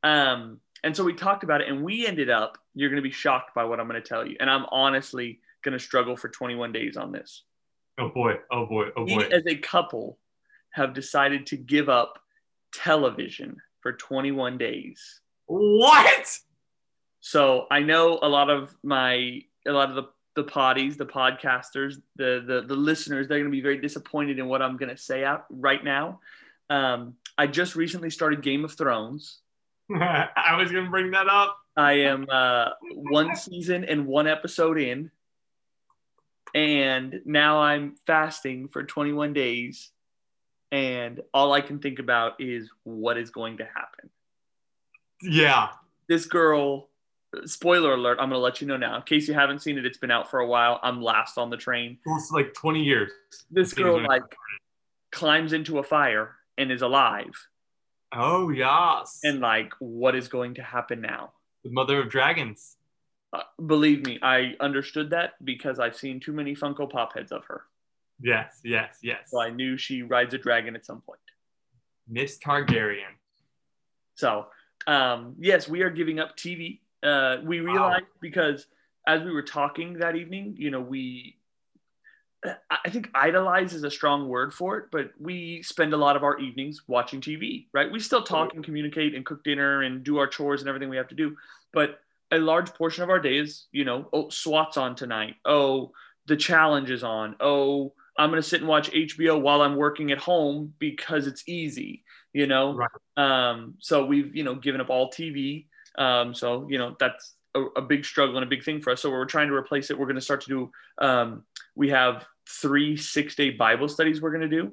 [0.04, 3.12] Um, and so we talked about it, and we ended up, you're going to be
[3.12, 4.38] shocked by what I'm going to tell you.
[4.40, 7.42] And I'm honestly going to struggle for 21 days on this.
[7.98, 8.36] oh boy.
[8.52, 8.90] Oh boy.
[8.96, 9.30] Oh We, boy.
[9.32, 10.20] as a couple,
[10.74, 12.20] have decided to give up
[12.72, 15.22] television for 21 days.
[15.48, 16.40] What?
[17.20, 20.04] So I know a lot of my a lot of the
[20.36, 24.48] the potties, the podcasters, the the the listeners, they're going to be very disappointed in
[24.48, 26.20] what I'm going to say out right now.
[26.70, 29.40] Um, I just recently started Game of Thrones.
[29.94, 31.58] I was gonna bring that up.
[31.76, 35.12] I am uh, one season and one episode in,
[36.54, 39.92] and now I'm fasting for 21 days,
[40.72, 44.10] and all I can think about is what is going to happen.
[45.22, 45.70] Yeah.
[46.08, 46.90] This girl,
[47.46, 48.98] spoiler alert, I'm gonna let you know now.
[48.98, 50.80] In case you haven't seen it, it's been out for a while.
[50.84, 51.98] I'm last on the train.
[52.06, 53.12] It's like 20 years.
[53.52, 54.24] This girl like
[55.12, 57.32] climbs into a fire and is alive,
[58.12, 59.20] Oh yes.
[59.24, 61.34] and like, what is going to happen now?
[61.64, 62.78] the mother of dragons.
[63.34, 67.44] Uh, believe me, I understood that because I've seen too many Funko Pop heads of
[67.46, 67.64] her.
[68.22, 69.20] Yes, yes, yes.
[69.30, 71.20] So I knew she rides a dragon at some point.
[72.08, 73.18] Miss Targaryen.
[74.16, 74.48] So,
[74.88, 76.80] um, yes, we are giving up TV.
[77.04, 78.66] Uh, we realized because
[79.06, 81.38] as we were talking that evening, you know, we,
[82.44, 86.16] I I think idolize is a strong word for it, but we spend a lot
[86.16, 87.92] of our evenings watching TV, right?
[87.92, 90.98] We still talk and communicate and cook dinner and do our chores and everything we
[90.98, 91.36] have to do.
[91.74, 92.00] But
[92.32, 95.36] a large portion of our day is, you know, oh, SWAT's on tonight.
[95.46, 95.92] Oh,
[96.28, 97.36] the challenge is on.
[97.40, 101.48] Oh, I'm going to sit and watch HBO while I'm working at home because it's
[101.48, 102.04] easy,
[102.38, 102.76] you know?
[102.76, 102.90] Right.
[103.18, 105.66] Um, so we've, you know, given up all TV.
[105.98, 109.02] Um, so, you know, that's a, a big struggle and a big thing for us.
[109.02, 109.98] So we're trying to replace it.
[109.98, 110.72] We're going to start to do,
[111.06, 111.44] um,
[111.76, 114.72] we have three six day Bible studies we're going to do.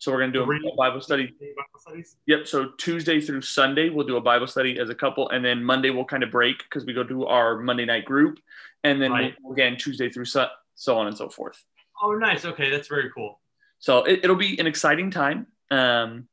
[0.00, 1.26] So we're going to do Three- a Bible study.
[1.40, 2.16] Bible studies?
[2.26, 2.46] Yep.
[2.46, 5.28] So Tuesday through Sunday, we'll do a Bible study as a couple.
[5.30, 8.38] And then Monday, we'll kind of break because we go to our Monday night group.
[8.84, 9.34] And then Right.
[9.42, 10.44] we'll, again, Tuesday through Su-
[10.76, 11.64] so on and so forth.
[12.00, 12.44] Oh, nice.
[12.44, 13.40] Okay, that's very cool.
[13.80, 15.48] So it, it'll be an exciting time.
[15.72, 16.28] Um,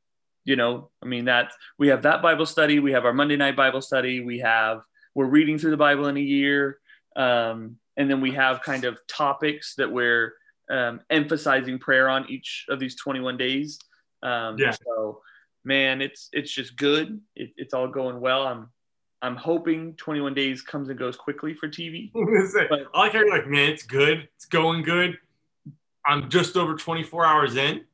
[0.46, 3.56] you know, I mean that we have that Bible study, we have our Monday night
[3.56, 4.80] Bible study, we have
[5.14, 6.78] we're reading through the Bible in a year,
[7.16, 10.34] um, and then we have kind of topics that we're
[10.70, 13.78] um, emphasizing prayer on each of these 21 days.
[14.22, 14.72] Um, Yeah.
[14.84, 15.20] So,
[15.64, 17.20] man, it's it's just good.
[17.34, 18.46] It, it's all going well.
[18.46, 18.68] I'm
[19.22, 22.10] I'm hoping 21 days comes and goes quickly for TV.
[22.12, 24.28] But- I like how you're like, man, it's good.
[24.36, 25.18] It's going good.
[26.06, 27.84] I'm just over 24 hours in,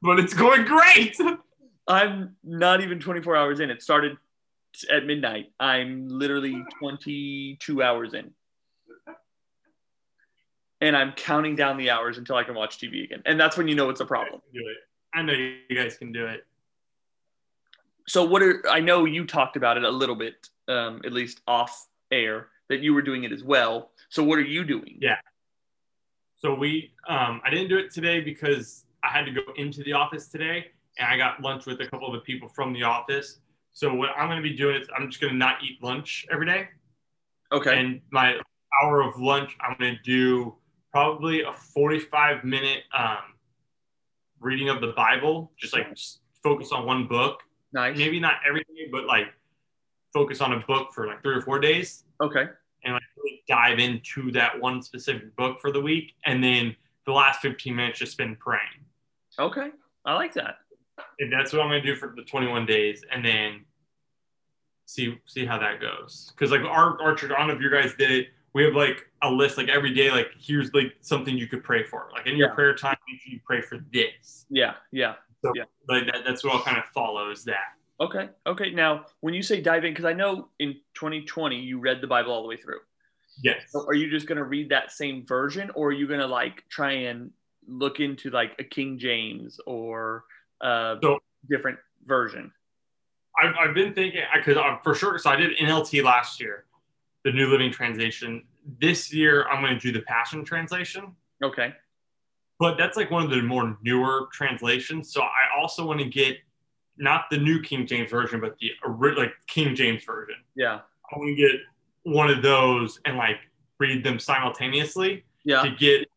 [0.00, 1.16] but it's going great.
[1.88, 3.70] I'm not even 24 hours in.
[3.70, 4.16] It started
[4.90, 5.52] at midnight.
[5.58, 8.32] I'm literally 22 hours in.
[10.80, 13.22] And I'm counting down the hours until I can watch TV again.
[13.24, 14.42] And that's when you know it's a problem.
[14.52, 14.76] Do it.
[15.14, 16.44] I know you guys can do it.
[18.08, 21.40] So, what are, I know you talked about it a little bit, um, at least
[21.48, 23.90] off air, that you were doing it as well.
[24.10, 24.98] So, what are you doing?
[25.00, 25.16] Yeah.
[26.36, 29.94] So we, um, I didn't do it today because I had to go into the
[29.94, 30.66] office today,
[30.98, 33.38] and I got lunch with a couple of the people from the office.
[33.72, 36.26] So what I'm going to be doing is I'm just going to not eat lunch
[36.32, 36.68] every day,
[37.52, 37.78] Okay.
[37.78, 38.36] and my
[38.82, 40.54] hour of lunch I'm going to do
[40.92, 43.18] probably a 45 minute um,
[44.40, 47.40] reading of the Bible, just like just focus on one book.
[47.72, 47.96] nice.
[47.98, 49.26] Maybe not every day, but like
[50.14, 52.44] focus on a book for like three or four days Okay.
[52.84, 56.12] and like really dive into that one specific book for the week.
[56.24, 58.62] And then the last 15 minutes just spend praying.
[59.38, 59.68] Okay.
[60.06, 60.58] I like that.
[61.18, 63.64] And that's what I'm gonna do for the 21 days, and then
[64.86, 66.32] see see how that goes.
[66.34, 68.28] Because like our our church, I don't know if you guys did it.
[68.54, 70.10] We have like a list like every day.
[70.10, 72.08] Like here's like something you could pray for.
[72.12, 72.54] Like in your Yeah.
[72.54, 74.46] prayer time, you pray for this.
[74.48, 74.74] Yeah.
[74.92, 75.14] Yeah.
[75.88, 77.74] Like that, that's what all kind of follows that.
[78.00, 78.28] Okay.
[78.46, 78.70] Okay.
[78.70, 82.32] Now, when you say dive in, because I know in 2020 you read the Bible
[82.32, 82.80] all the way through.
[83.42, 83.62] Yes.
[83.68, 86.26] So are you just going to read that same version or are you going to
[86.26, 87.30] like try and
[87.68, 90.24] look into like a King James or
[90.60, 92.52] a So- different version?
[93.38, 95.18] I've, I've been thinking because for sure.
[95.18, 96.64] So I did NLT last year,
[97.24, 98.44] the New Living Translation.
[98.80, 101.14] This year I'm going to do the Passion Translation,
[101.44, 101.74] Okay.
[102.58, 105.12] but that's like one of the more newer translations.
[105.12, 106.38] So I also want to get
[106.96, 108.72] not the new King James version, but the
[109.18, 110.36] like King James version.
[110.54, 110.80] Yeah.
[111.12, 111.60] I want to get
[112.04, 113.36] one of those and like
[113.78, 115.60] read them simultaneously Yeah.
[115.62, 116.08] to get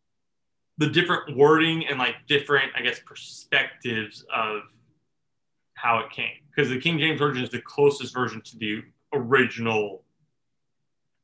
[0.79, 4.61] the different wording and like different, I guess, perspectives of
[5.75, 6.31] how it came.
[6.49, 8.81] Because the King James version is the closest version to the
[9.13, 10.03] original.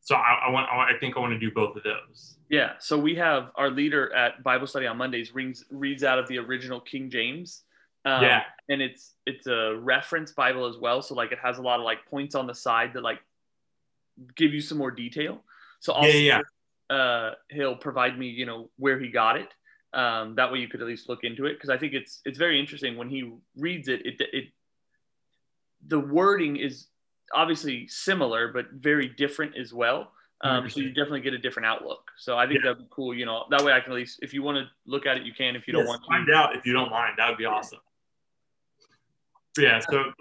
[0.01, 2.37] So I, I want, I think I want to do both of those.
[2.49, 2.73] Yeah.
[2.79, 6.37] So we have our leader at Bible study on Mondays reads reads out of the
[6.37, 7.63] original King James.
[8.03, 11.01] Um, yeah, and it's it's a reference Bible as well.
[11.01, 13.19] So like it has a lot of like points on the side that like
[14.35, 15.43] give you some more detail.
[15.79, 16.41] So also, Yeah,
[16.89, 19.49] Uh, he'll provide me, you know, where he got it.
[19.93, 22.37] Um, that way you could at least look into it because I think it's it's
[22.37, 24.05] very interesting when he reads it.
[24.05, 24.45] It it
[25.87, 26.87] the wording is
[27.33, 30.11] obviously similar, but very different as well.
[30.41, 32.11] Um, so you definitely get a different outlook.
[32.17, 32.71] So I think Yeah.
[32.71, 33.15] that'd be cool.
[33.15, 35.23] You know, that way I can at least, if you want to look at it,
[35.23, 35.55] you can.
[35.55, 37.13] If you don't want to, find out if you don't mind.
[37.17, 37.79] That would be awesome.
[39.55, 40.11] But yeah, so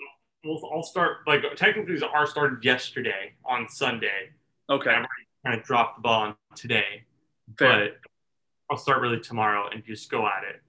[0.45, 1.19] we'll, I'll start.
[1.27, 4.31] Like technically, our started yesterday on Sunday.
[4.71, 7.05] okay, I already kind of dropped the ball on today,
[7.59, 7.88] fair.
[7.90, 8.11] but
[8.70, 10.61] I'll start really tomorrow and just go at it.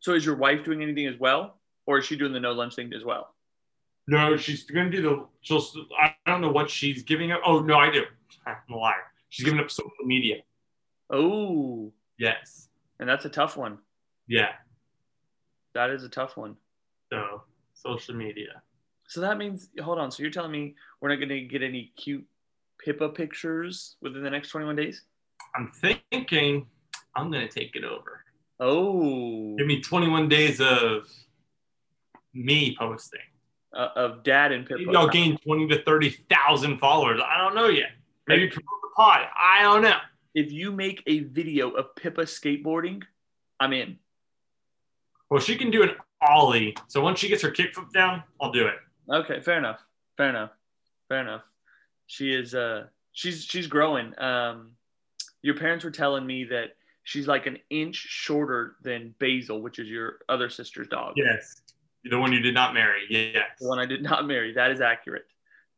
[0.00, 2.74] So is your wife doing anything as well, or is she doing the no lunch
[2.76, 3.34] thing as well?
[4.06, 5.26] No, she's gonna do the.
[5.42, 5.62] She'll.
[6.00, 7.40] I don't know what she's giving up.
[7.44, 8.04] Oh no, I do.
[8.46, 8.94] I'm a liar.
[9.28, 10.36] She's giving up social media.
[11.10, 12.68] Oh, Yes.
[13.00, 13.78] and that's a tough one.
[14.26, 14.52] Yeah.
[15.74, 16.56] That is a tough one.
[17.12, 17.42] So
[17.74, 18.62] social media.
[19.06, 20.10] So that means, hold on.
[20.10, 22.24] So you're telling me we're not going to get any cute
[22.78, 25.02] Pippa pictures within the next 21 days?
[25.56, 26.66] I'm thinking
[27.16, 28.24] I'm gonna take it over.
[28.60, 31.08] Oh, Give me 21 days of
[32.34, 33.20] me posting.
[33.74, 34.80] uh, of Dad and Pippa.
[34.80, 37.20] Maybe I'll gain 20 to 30,000 followers.
[37.24, 37.90] I don't know yet.
[38.26, 39.26] Maybe promote the pod.
[39.36, 39.96] I don't know.
[40.34, 43.02] If you make a video of Pippa skateboarding,
[43.60, 43.98] I'm in.
[45.30, 45.90] Well, she can do an
[46.22, 46.76] ollie.
[46.88, 48.76] So once she gets her kickflip down, I'll do it.
[49.12, 49.80] Okay, fair enough.
[50.16, 50.50] Fair enough.
[51.08, 51.42] Fair enough.
[52.08, 54.18] She is uh she's she's growing.
[54.18, 54.72] Um
[55.42, 56.70] your parents were telling me that
[57.04, 61.14] she's like an inch shorter than Basil, which is your other sister's dog.
[61.16, 61.62] Yes.
[62.04, 63.02] The one you did not marry.
[63.08, 63.50] Yes.
[63.60, 64.52] The one I did not marry.
[64.54, 65.26] That is accurate.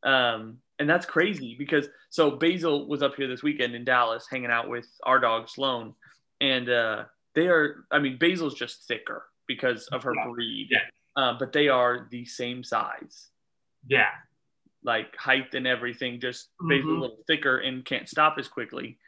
[0.03, 4.51] Um and that's crazy because so Basil was up here this weekend in Dallas hanging
[4.51, 5.95] out with our dog Sloan
[6.41, 7.05] and uh
[7.35, 10.69] they are I mean Basil's just thicker because of her breed.
[10.71, 10.79] Yeah.
[11.17, 13.29] Uh, but they are the same size.
[13.89, 14.11] Yeah.
[14.83, 16.97] Like height and everything, just Basil Mhm.
[16.97, 18.99] a little thicker and can't stop as quickly.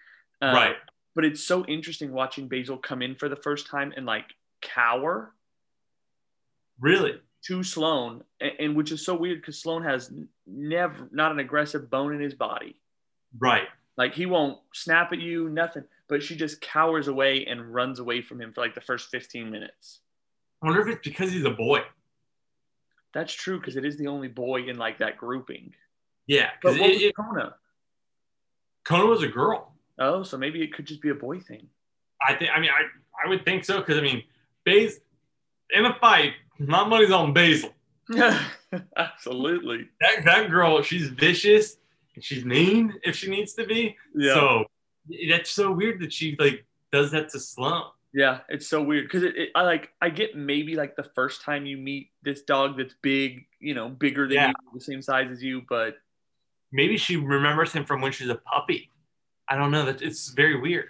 [0.41, 0.77] Uh, right.
[1.15, 5.35] But it's so interesting watching Basil come in for the first time and like cower
[6.81, 7.21] Really?
[7.47, 10.13] to Sloan, and, and which is so weird because Sloan has
[10.47, 12.81] never not an aggressive bone in his body.
[13.39, 13.69] Right.
[13.97, 15.85] Like he won't snap at you, nothing.
[16.09, 19.51] But she just cowers away and runs away from him for like the first 15
[19.51, 20.01] minutes.
[20.63, 21.81] I wonder if it's because he's a boy.
[23.15, 25.75] That's true because it is the only boy in like that grouping.
[26.27, 26.51] Yeah.
[26.63, 27.55] But Because what it, was it, Kona?
[28.85, 29.75] Kona was a girl.
[29.99, 31.69] Oh, so maybe it could just be a boy thing.
[32.27, 32.51] I think.
[32.55, 33.79] I mean, I, I would think so.
[33.79, 34.23] Because I mean,
[34.65, 34.99] Bas
[35.71, 37.73] in a fight, my money's on Basil.
[38.97, 39.89] Absolutely.
[40.01, 41.77] That that girl, she's vicious
[42.15, 43.97] and she's mean if she needs to be.
[44.15, 44.35] Yeah.
[44.35, 44.65] So
[45.29, 47.85] that's so weird that she like does that to Sloan.
[48.15, 51.43] Yeah, it's so weird because it, it, I like I get maybe like the first
[51.43, 54.49] time you meet this dog that's big, you know, bigger than Yeah.
[54.49, 55.97] you, the same size as you, but
[56.75, 58.89] Maybe she remembers him from when she was a puppy.
[59.47, 59.85] I don't know.
[59.85, 60.89] That it's very weird.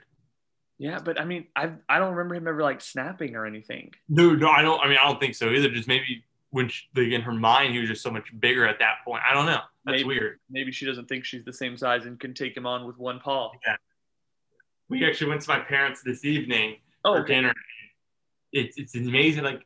[0.78, 3.90] yeah, but I mean, I I don't remember him ever like snapping or anything.
[4.08, 4.80] No, no, I don't.
[4.80, 5.68] I mean, I don't think so either.
[5.70, 8.78] Just maybe when she, like in her mind, he was just so much bigger at
[8.78, 9.22] that point.
[9.28, 9.58] I don't know.
[9.84, 10.04] That's Maybe.
[10.04, 10.38] weird.
[10.50, 13.18] Maybe she doesn't think she's the same size and can take him on with one
[13.18, 13.50] paw.
[13.66, 13.76] Yeah.
[14.88, 17.34] We actually went to my parents this evening Oh, okay.
[17.34, 17.54] dinner.
[18.52, 19.44] It's it's amazing.
[19.44, 19.62] Like,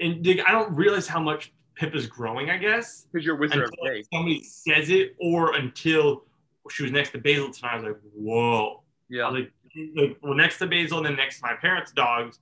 [0.00, 2.50] and like, I don't realize how much Pip is growing.
[2.50, 4.04] I guess because you're with her every day.
[4.12, 6.24] somebody says it, or until
[6.70, 7.72] she was next to Basil tonight.
[7.72, 8.82] I was like, whoa.
[9.08, 9.50] Yeah, like,
[9.96, 12.38] like well, next to Basil and then next to my parents' dogs.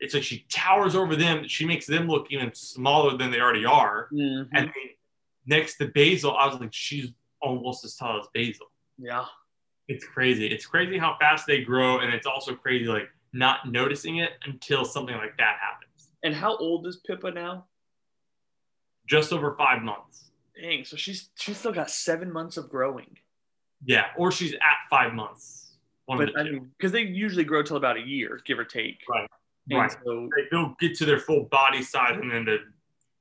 [0.00, 1.48] It's like she towers over them.
[1.48, 4.08] She makes them look even smaller than they already are.
[4.12, 4.48] Mhm.
[4.54, 4.72] And then
[5.46, 7.10] next to Basil, I was like, she's
[7.42, 8.66] almost as tall as Basil.
[8.96, 9.24] yeah,
[9.88, 10.46] It's crazy.
[10.46, 14.84] It's crazy how fast they grow, and it's also crazy like not noticing it until
[14.84, 16.08] something like that happens.
[16.22, 17.66] And how old is Pippa now?
[19.06, 20.30] Just over five months.
[20.60, 23.16] Dang, so she's she's still got seven months of growing.
[23.84, 25.76] Yeah, or she's at five months.
[26.08, 26.52] But I two.
[26.52, 28.98] mean, because they usually grow till about a year, give or take.
[29.08, 29.28] Right.
[29.70, 29.92] And Right.
[30.04, 32.58] so, They'll get to their full body size, and then the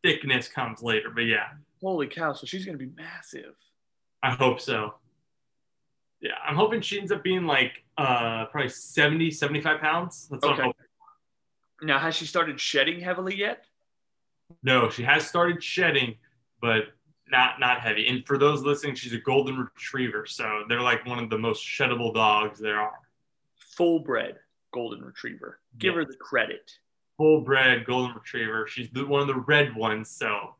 [0.02, 1.10] thickness comes later.
[1.14, 1.50] But yeah,
[1.82, 2.34] holy cow!
[2.34, 3.54] So she's gonna be massive.
[4.24, 4.96] I hope so.
[6.22, 10.28] Yeah, I'm hoping she ends up being like uh probably 70, 75 pounds.
[10.30, 10.62] That's what Okay.
[10.62, 10.86] I'm hoping.
[11.84, 13.66] Now, has she started shedding heavily yet?
[14.64, 16.16] No, she has started shedding,
[16.62, 16.86] but
[17.30, 18.08] not not heavy.
[18.08, 21.64] And for those listening, she's a golden retriever, so they're like one of the most
[21.64, 23.00] sheddable dogs there are.
[23.76, 24.38] Full bred
[24.74, 25.60] golden retriever.
[25.78, 26.72] Give her the credit.
[27.18, 28.68] Full bred golden retriever.
[28.68, 30.56] She's the, one of the red ones, so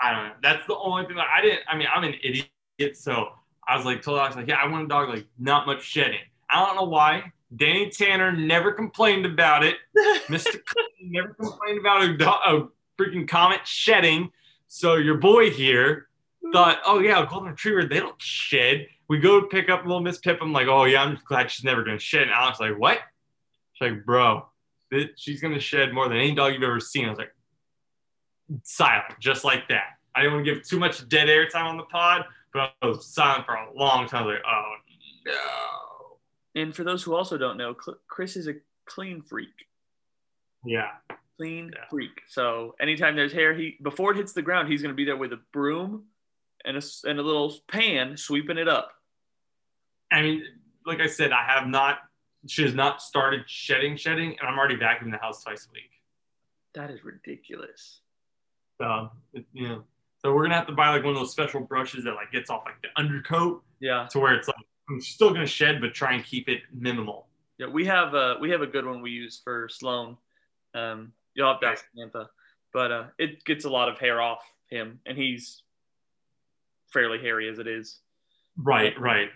[0.00, 0.34] I don't know.
[0.42, 1.16] That's the only thing.
[1.16, 1.60] Like, I didn't.
[1.68, 3.30] I mean, I'm an idiot, so
[3.68, 6.20] I was like, told was like, yeah, I want a dog like not much shedding.
[6.50, 7.32] I don't know why.
[7.54, 9.76] Danny Tanner never complained about it.
[10.28, 10.62] Mr.
[10.64, 14.30] Clinton never complained about a, a freaking comet shedding.
[14.68, 16.08] So your boy here
[16.52, 18.86] thought, oh yeah, a golden retriever, they don't shed.
[19.08, 20.38] We go pick up little Miss Pip.
[20.40, 22.22] I'm like, oh yeah, I'm just glad she's never gonna shed.
[22.22, 22.98] And Alex like, what?
[23.74, 24.46] She's like, bro,
[24.90, 27.06] this, she's gonna shed more than any dog you've ever seen.
[27.06, 27.34] I was like,
[28.62, 29.98] silent, just like that.
[30.14, 32.86] I didn't want to give too much dead air time on the pod, but I
[32.86, 34.26] was silent for a long time.
[34.26, 34.74] Like, oh
[35.26, 36.60] no.
[36.60, 37.74] And for those who also don't know,
[38.08, 38.54] Chris is a
[38.86, 39.48] clean freak.
[40.64, 40.90] Yeah.
[41.36, 41.84] Clean Yeah.
[41.90, 42.20] freak.
[42.28, 45.16] So anytime there's hair, he before it hits the ground, he's going to be there
[45.16, 46.04] with a broom
[46.64, 48.92] and a, and a little pan sweeping it up.
[50.10, 50.42] I mean,
[50.86, 51.98] like I said, I have not.
[52.46, 55.90] She has not started shedding, shedding, and I'm already vacuuming the house twice a week.
[56.74, 58.00] That is ridiculous.
[58.80, 59.84] So, it- you know,
[60.18, 62.50] so we're gonna have to buy like one of those special brushes that like gets
[62.50, 64.06] off like the undercoat Yeah.
[64.10, 64.56] to where it's like
[64.90, 67.26] I'm still gonna shed, but try and keep it minimal.
[67.58, 70.16] Yeah, we have a we have a good one we use for Sloan.
[70.74, 72.30] Um, you'll have to ask Samantha,
[72.72, 75.62] but uh, it gets a lot of hair off him, and he's
[76.92, 78.00] fairly hairy as it is.
[78.56, 79.28] Right, right.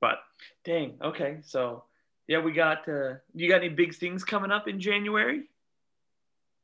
[0.00, 0.18] But
[0.64, 1.84] dang, okay, so
[2.28, 2.88] yeah, we got.
[2.88, 5.42] Uh, you got any big things coming up in January?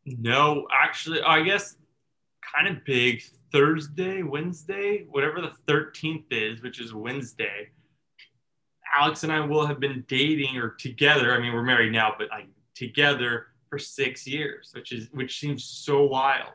[0.06, 1.76] No, actually, I guess
[2.54, 3.22] kind of big
[3.52, 7.70] Thursday, Wednesday, whatever the 13th is, which is Wednesday.
[8.98, 11.34] Alex and I will have been dating or together.
[11.34, 15.64] I mean, we're married now, but like together for six years, which is which seems
[15.64, 16.50] so wild.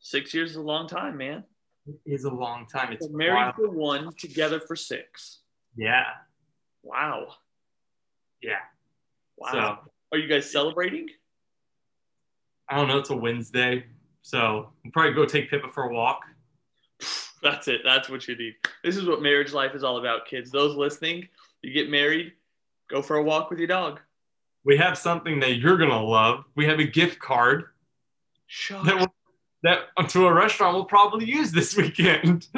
[0.00, 1.44] Six years is a long time, man.
[1.86, 2.92] It is a long time.
[2.92, 3.54] It's married wild.
[3.54, 5.40] for one, together for six.
[5.76, 6.04] Yeah,
[6.82, 7.28] Wow,
[8.42, 8.58] yeah.
[9.36, 9.50] wow.
[9.52, 11.08] So Are you guys celebrating?
[12.68, 12.98] I don't know.
[12.98, 13.86] It's a Wednesday,
[14.28, 16.20] so we'll probably go take Pippa for a walk.
[17.42, 17.80] That's it.
[17.82, 18.56] That's what you need.
[18.84, 20.50] This is what marriage life is all about, kids.
[20.50, 21.26] Those listening,
[21.62, 22.32] you get married,
[22.90, 24.00] go for a walk with your dog.
[24.66, 26.44] We have something that you're gonna love.
[26.56, 27.68] We have a gift card
[28.48, 29.14] Shut that we'll,
[29.62, 32.48] that to a restaurant we'll probably use this weekend.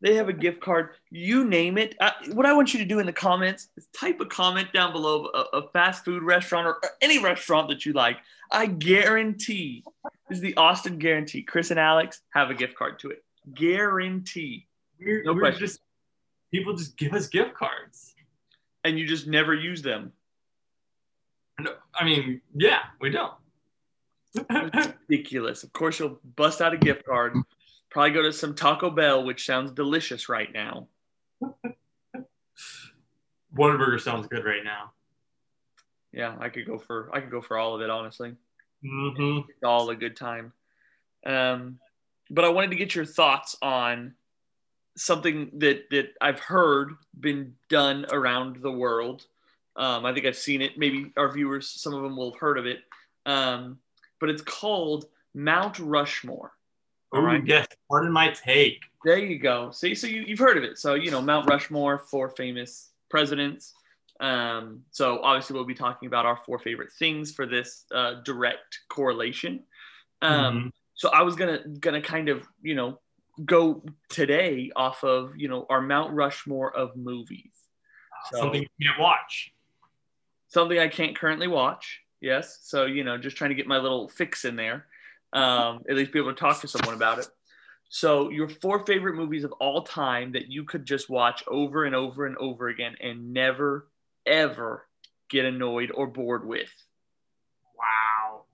[0.00, 0.90] They have a gift card.
[1.10, 1.94] You name it.
[2.00, 4.92] Uh, what I want you to do in the comments is type a comment down
[4.92, 8.16] below of a, a fast food restaurant or, or any restaurant that you like.
[8.50, 9.84] I guarantee
[10.28, 11.42] this is the Austin guarantee.
[11.42, 13.24] Chris and Alex have a gift card to it.
[13.54, 14.66] Guarantee.
[14.98, 15.80] We're, No we're just
[16.50, 18.14] people just give us gift cards.
[18.84, 20.12] And you just never use them.
[21.58, 23.32] No, I mean, yeah, we don't.
[25.08, 25.62] Ridiculous.
[25.64, 27.36] Of course, you'll bust out a gift card.
[27.90, 30.88] Probably go to some Taco Bell, which sounds delicious right now.
[33.56, 34.92] Whataburger sounds good right now.
[36.12, 38.34] Yeah, I could go for I could go for all of it, honestly.
[38.82, 40.52] Hmm it's all a good time.
[41.24, 41.78] Um,
[42.30, 44.14] but I wanted to get your thoughts on
[44.96, 49.26] something that that I've heard been done around the world.
[49.76, 50.78] Um, I think I've seen it.
[50.78, 52.80] Maybe our viewers, some of them will have heard of it.
[53.26, 53.78] Um,
[54.20, 56.52] but it's called Mount Rushmore.
[57.12, 57.42] All Oh, right.
[57.44, 57.66] yes.
[57.90, 58.80] Pardon my take.
[59.04, 59.70] There you go.
[59.70, 60.78] See, so you, you've heard of it.
[60.78, 63.74] So, you know, Mount Rushmore, four famous presidents.
[64.20, 68.80] Um, so, obviously, we'll be talking about our four favorite things for this uh, direct
[68.88, 69.64] correlation.
[70.22, 70.72] Um, Mhm.
[70.94, 73.00] So, I was gonna gonna kind of, you know,
[73.44, 77.52] go today off of, you know, our Mount Rushmore of movies.
[78.30, 79.52] So, Something you can't watch.
[80.48, 82.00] something I can't currently watch.
[82.20, 82.60] Yes.
[82.62, 84.86] So, you know, just trying to get my little fix in there.
[85.34, 87.28] Um, at least be able to talk to someone about it.
[87.90, 91.94] So, your four favorite movies of all time that you could just watch over and
[91.94, 93.88] over and over again and never,
[94.26, 94.86] ever
[95.28, 96.70] get annoyed or bored with.
[97.76, 98.44] Wow.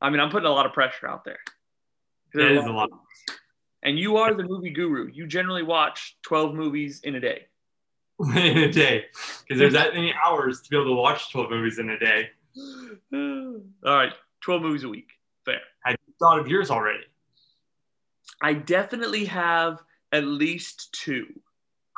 [0.00, 1.40] I mean, I'm putting a lot of pressure out there.
[2.34, 2.90] That is a lot.
[3.82, 5.10] And you are the movie guru.
[5.12, 7.46] You generally watch 12 movies in a day.
[8.20, 9.06] in a day.
[9.42, 12.30] Because there's that many hours to be able to watch 12 movies in a day.
[13.12, 14.12] all right,
[14.42, 15.10] 12 movies a week.
[15.44, 15.60] Fair.
[15.84, 17.04] I thought of yours already.
[18.40, 21.26] I definitely have at least two.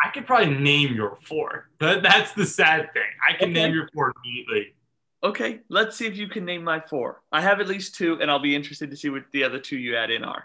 [0.05, 1.71] I could probably name your four.
[1.79, 3.03] But that's the sad thing.
[3.27, 3.53] I can Okay.
[3.55, 4.75] name your four immediately.
[5.23, 7.23] Okay, let's see if you can name my four.
[7.33, 9.79] I have at least two, and I'll be interested to see what the other two
[9.79, 10.45] you add in are.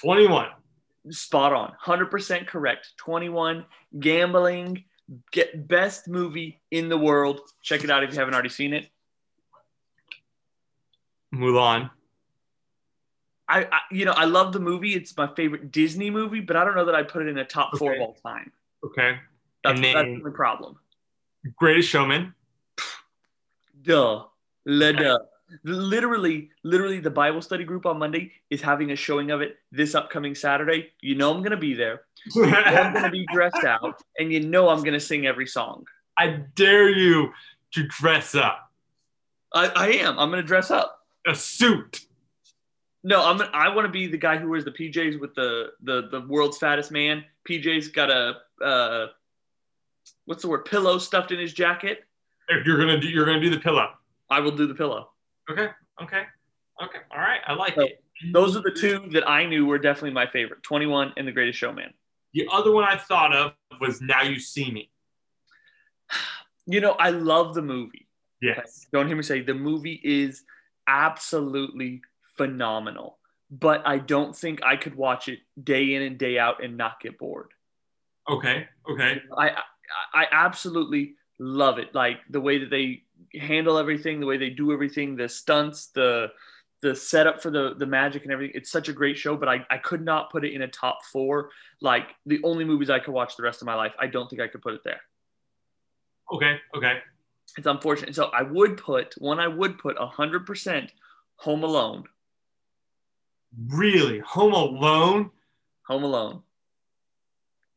[0.00, 0.48] 21.
[1.10, 2.92] Spot on, 100% correct.
[2.96, 3.64] 21,
[4.00, 4.84] gambling,
[5.30, 7.40] get best movie in the world.
[7.62, 8.88] Check it out if you haven't already seen it.
[11.32, 11.90] Mulan.
[13.48, 14.94] I, I you know, I love the movie.
[14.94, 17.44] It's my favorite Disney movie, but I don't know that I put it in a
[17.44, 18.52] top four of all time.
[18.84, 19.18] Okay.
[19.64, 20.78] That's, And then- that's the problem.
[21.56, 22.34] Greatest Showman.
[23.82, 24.24] Duh.
[24.64, 25.18] Le duh.
[25.64, 29.94] Literally, literally, the Bible study group on Monday is having a showing of it this
[29.94, 30.92] upcoming Saturday.
[31.02, 32.02] You know I'm gonna be there.
[32.34, 35.84] You know I'm gonna be dressed out, and you know I'm gonna sing every song.
[36.16, 37.32] I dare you
[37.72, 38.70] to dress up.
[39.52, 40.18] I, I am.
[40.18, 41.00] I'm gonna dress up.
[41.26, 42.00] A suit.
[43.04, 43.40] No, I'm.
[43.52, 46.58] I want to be the guy who wears the PJs with the the the world's
[46.58, 47.24] fattest man.
[47.48, 49.06] PJ's got a uh,
[50.26, 50.64] what's the word?
[50.64, 52.04] Pillow stuffed in his jacket.
[52.48, 53.90] If you're gonna do you're gonna do the pillow.
[54.30, 55.10] I will do the pillow.
[55.50, 55.68] Okay.
[56.02, 56.22] Okay.
[56.82, 56.98] Okay.
[57.10, 57.40] All right.
[57.46, 58.02] I like So, it.
[58.32, 61.58] Those are the two that I knew were definitely my favorite 21 and The Greatest
[61.58, 61.92] Showman.
[62.34, 64.90] The other one I thought of was Now You See Me.
[66.66, 68.08] You know, I love the movie.
[68.40, 68.86] Yes.
[68.92, 70.44] Don't hear me say the movie is
[70.86, 72.02] absolutely
[72.42, 73.18] phenomenal,
[73.50, 77.00] but I don't think I could watch it day in and day out and not
[77.00, 77.50] get bored.
[78.28, 78.68] Okay.
[78.90, 79.22] Okay.
[79.36, 79.62] I I,
[80.14, 81.94] I absolutely love it.
[81.94, 83.02] Like the way that they
[83.38, 86.30] handle everything, the way they do everything, the stunts, the
[86.80, 88.56] the setup for the the magic and everything.
[88.56, 91.04] It's such a great show, but I, I could not put it in a top
[91.04, 91.50] four.
[91.80, 94.42] Like the only movies I could watch the rest of my life, I don't think
[94.42, 95.00] I could put it there.
[96.32, 96.56] Okay.
[96.74, 96.98] Okay.
[97.56, 98.14] It's unfortunate.
[98.14, 99.38] So I would put one.
[99.38, 100.92] I would put hundred percent
[101.36, 102.04] Home Alone.
[103.68, 104.18] Really?
[104.20, 105.30] Home Alone?
[105.86, 106.42] Home Alone.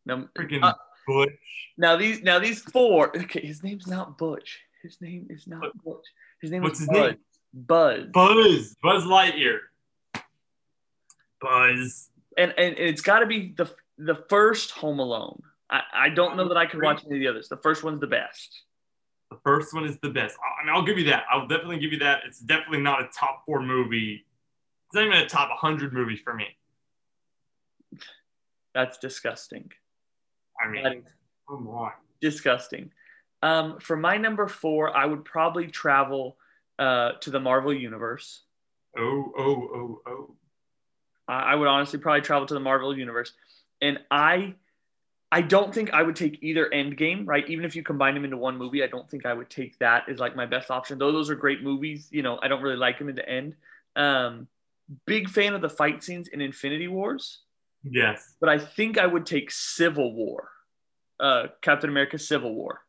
[0.06, 0.74] Now, Freaking uh,
[1.08, 1.32] Butch.
[1.78, 3.16] now these now these four.
[3.18, 4.60] Okay, his name's not Butch.
[4.84, 6.06] His name is not Butch.
[6.42, 7.12] His name What's is his Buzz.
[7.12, 7.18] name?
[7.54, 8.06] Buzz.
[8.14, 8.76] Buzz.
[8.84, 9.60] Buzz Lightyear.
[11.42, 12.10] Buzz.
[12.38, 15.42] and and it's got to be the the first Home Alone.
[15.70, 17.50] I, I don't know that I could watch any of the others.
[17.50, 18.62] The first one's the best.
[19.32, 20.36] The first one is the best.
[20.40, 21.24] I I mean, I'll give you that.
[21.32, 22.22] I'll definitely give you that.
[22.28, 24.26] It's definitely not a top four movie.
[24.96, 26.46] It's not even a top 100 movie for me.
[28.74, 29.70] That's disgusting.
[30.58, 30.96] I mean, That
[31.50, 31.92] come on.
[32.22, 32.92] disgusting.
[33.44, 36.38] Um, for my number four, I would probably travel
[36.80, 38.44] uh, to the Marvel universe.
[38.98, 40.36] Oh, oh, oh, oh.
[41.28, 43.34] I I would honestly probably travel to the Marvel universe,
[43.82, 44.56] and I,
[45.30, 47.28] I don't think I would take either Endgame.
[47.28, 49.78] Right, even if you combine them into one movie, I don't think I would take
[49.80, 50.98] that as like my best option.
[50.98, 53.56] Though those are great movies, you know, I don't really like them in the end.
[53.98, 54.48] Um,
[55.06, 57.42] big fan of the fight scenes in Infinity Wars,
[57.84, 58.36] Yes.
[58.40, 60.50] but I think I would take Civil War,
[61.20, 62.82] uh, Captain America: Civil War.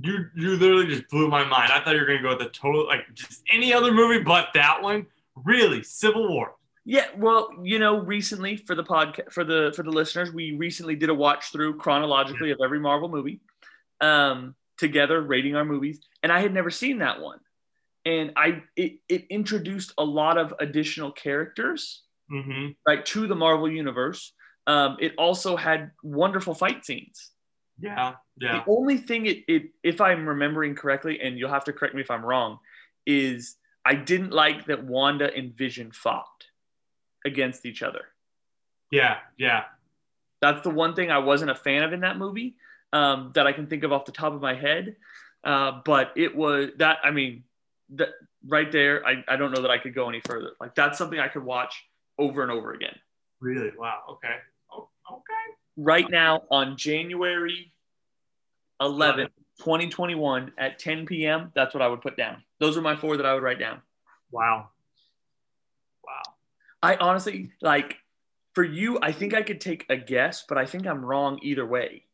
[0.00, 1.70] You you literally just blew my mind.
[1.72, 4.48] I thought you were gonna go with the total like just any other movie but
[4.54, 5.06] that one.
[5.44, 6.54] Really, Civil War.
[6.84, 10.96] Yeah, well, you know, recently for the podcast for the for the listeners, we recently
[10.96, 13.40] did a watch through chronologically of every Marvel movie,
[14.00, 17.38] um, together rating our movies, and I had never seen that one,
[18.04, 22.02] and I it, it introduced a lot of additional characters
[22.32, 22.68] Mm-hmm.
[22.88, 24.32] right to the Marvel universe.
[24.66, 27.32] Um, it also had wonderful fight scenes.
[27.78, 28.64] Yeah, yeah.
[28.64, 32.00] The only thing it, it, if I'm remembering correctly, and you'll have to correct me
[32.00, 32.58] if I'm wrong,
[33.06, 36.46] is I didn't like that Wanda and Vision fought
[37.26, 38.06] against each other.
[38.90, 39.64] Yeah, yeah.
[40.40, 42.56] That's the one thing I wasn't a fan of in that movie
[42.92, 44.96] um, that I can think of off the top of my head.
[45.44, 47.44] Uh, but it was that, I mean,
[47.90, 48.10] that
[48.46, 50.52] right there, I, I don't know that I could go any further.
[50.60, 51.84] Like, that's something I could watch
[52.18, 52.96] over and over again.
[53.40, 53.70] Really?
[53.76, 54.00] Wow.
[54.10, 54.34] Okay.
[54.72, 55.22] Oh, okay.
[55.76, 57.72] Right now on January
[58.80, 62.42] 11th, 2021 at 10 p.m., that's what I would put down.
[62.58, 63.80] Those are my four that I would write down.
[64.30, 64.70] Wow.
[66.04, 66.34] Wow.
[66.82, 67.96] I honestly, like,
[68.54, 71.66] for you, I think I could take a guess, but I think I'm wrong either
[71.66, 72.04] way.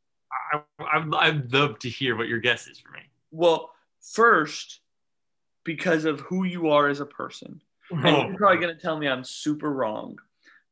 [0.52, 3.00] I, I, I'd love to hear what your guess is for me.
[3.30, 4.79] Well, first,
[5.74, 7.62] because of who you are as a person.
[7.92, 10.18] And Oh, you're probably going to tell me I'm super wrong.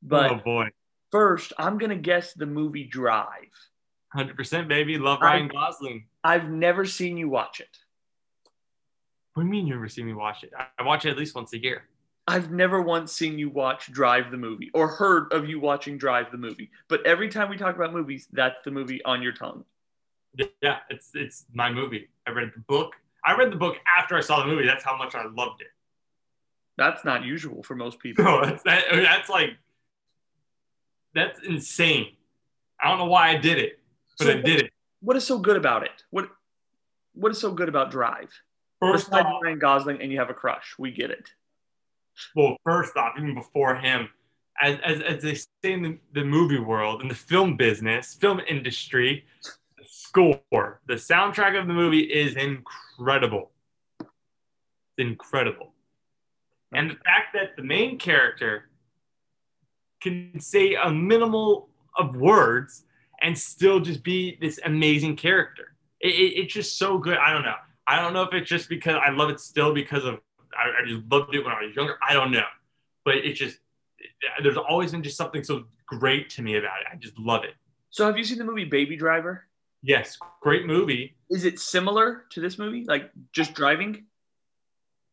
[0.02, 0.70] But oh boy.
[1.12, 3.54] first, I'm going to guess the movie Drive.
[4.16, 4.98] 100% baby.
[4.98, 6.06] Love Ryan Gosling.
[6.24, 7.78] I've never seen you watch it.
[9.34, 10.52] What do you mean you never see me watch it?
[10.58, 11.84] I- I watch it at least once a year.
[12.26, 16.32] I've never once seen you watch Drive the movie or heard of you watching Drive
[16.32, 16.70] the movie.
[16.88, 19.64] But every time we talk about movies, that's the movie on your tongue.
[20.60, 22.08] Yeah, it's it's my movie.
[22.26, 22.96] I read the book.
[23.24, 24.66] I read the book after I saw the movie.
[24.66, 25.68] That's how much I loved it.
[26.76, 28.24] That's not usual for most people.
[28.24, 29.56] No, that's that, that's like
[31.14, 32.16] that's insane.
[32.80, 33.80] I don't know why I did it,
[34.18, 34.72] but So I did it.
[35.00, 36.04] What is so good about it?
[36.10, 36.28] What
[37.14, 38.30] What is so good about Drive?
[38.80, 41.28] First off, Ryan Gosling and you have a crush, we get it.
[42.36, 44.08] well, first off, even before him,
[44.60, 48.40] as, as, as they say in the, the movie world, in the film business, film
[48.48, 49.24] industry,
[49.90, 53.50] score, the soundtrack of the movie is incredible.
[54.00, 54.08] It's
[54.98, 55.72] incredible.
[56.72, 58.68] And the fact that the main character
[60.00, 62.84] can say a minimal of words
[63.22, 65.74] and still just be this amazing character.
[66.00, 67.18] It, it- it's just so good.
[67.18, 67.54] I don't know.
[67.86, 70.20] I don't know if it's just because I love it still because of
[70.54, 71.96] I, I just loved it when I was younger.
[72.06, 72.44] I don't know,
[73.04, 73.58] but it's just
[74.42, 76.86] there's always been just something so great to me about it.
[76.92, 77.54] I just love it.
[77.90, 79.46] So, have you seen the movie Baby Driver?
[79.82, 81.14] Yes, great movie.
[81.30, 82.84] Is it similar to this movie?
[82.84, 84.06] Like just driving?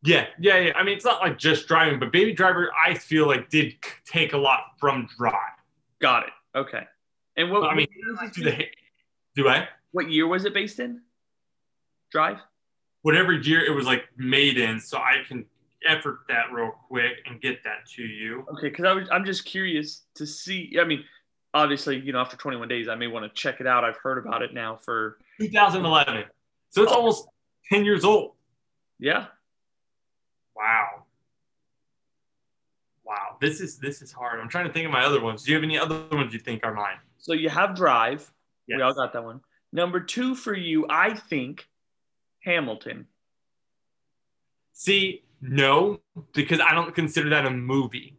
[0.03, 0.73] Yeah, yeah, yeah.
[0.75, 4.33] I mean, it's not like just driving, but Baby Driver, I feel like did take
[4.33, 5.33] a lot from Drive.
[5.99, 6.33] Got it.
[6.55, 6.83] Okay.
[7.37, 8.65] And what, I mean, year was do the
[9.35, 9.67] do I?
[9.91, 11.01] what year was it based in?
[12.11, 12.37] Drive?
[13.01, 15.45] Whatever year it was like made in, so I can
[15.87, 18.45] effort that real quick and get that to you.
[18.53, 20.77] Okay, because I was I'm just curious to see.
[20.79, 21.03] I mean,
[21.55, 23.83] obviously, you know, after 21 days, I may want to check it out.
[23.83, 26.25] I've heard about it now for 2011.
[26.69, 26.95] So it's Oh.
[26.97, 27.27] almost
[27.71, 28.35] 10 years old.
[28.99, 29.27] yeah.
[30.55, 31.05] Wow.
[33.03, 33.37] Wow.
[33.41, 34.39] This is this is hard.
[34.39, 35.43] I'm trying to think of my other ones.
[35.43, 36.97] Do you have any other ones you think are mine?
[37.17, 38.31] So you have Drive.
[38.67, 38.77] Yes.
[38.77, 39.41] We all got that one.
[39.73, 41.67] Number two for you, I think
[42.43, 43.07] Hamilton.
[44.71, 45.99] See, no,
[46.33, 48.17] because I don't consider that a movie.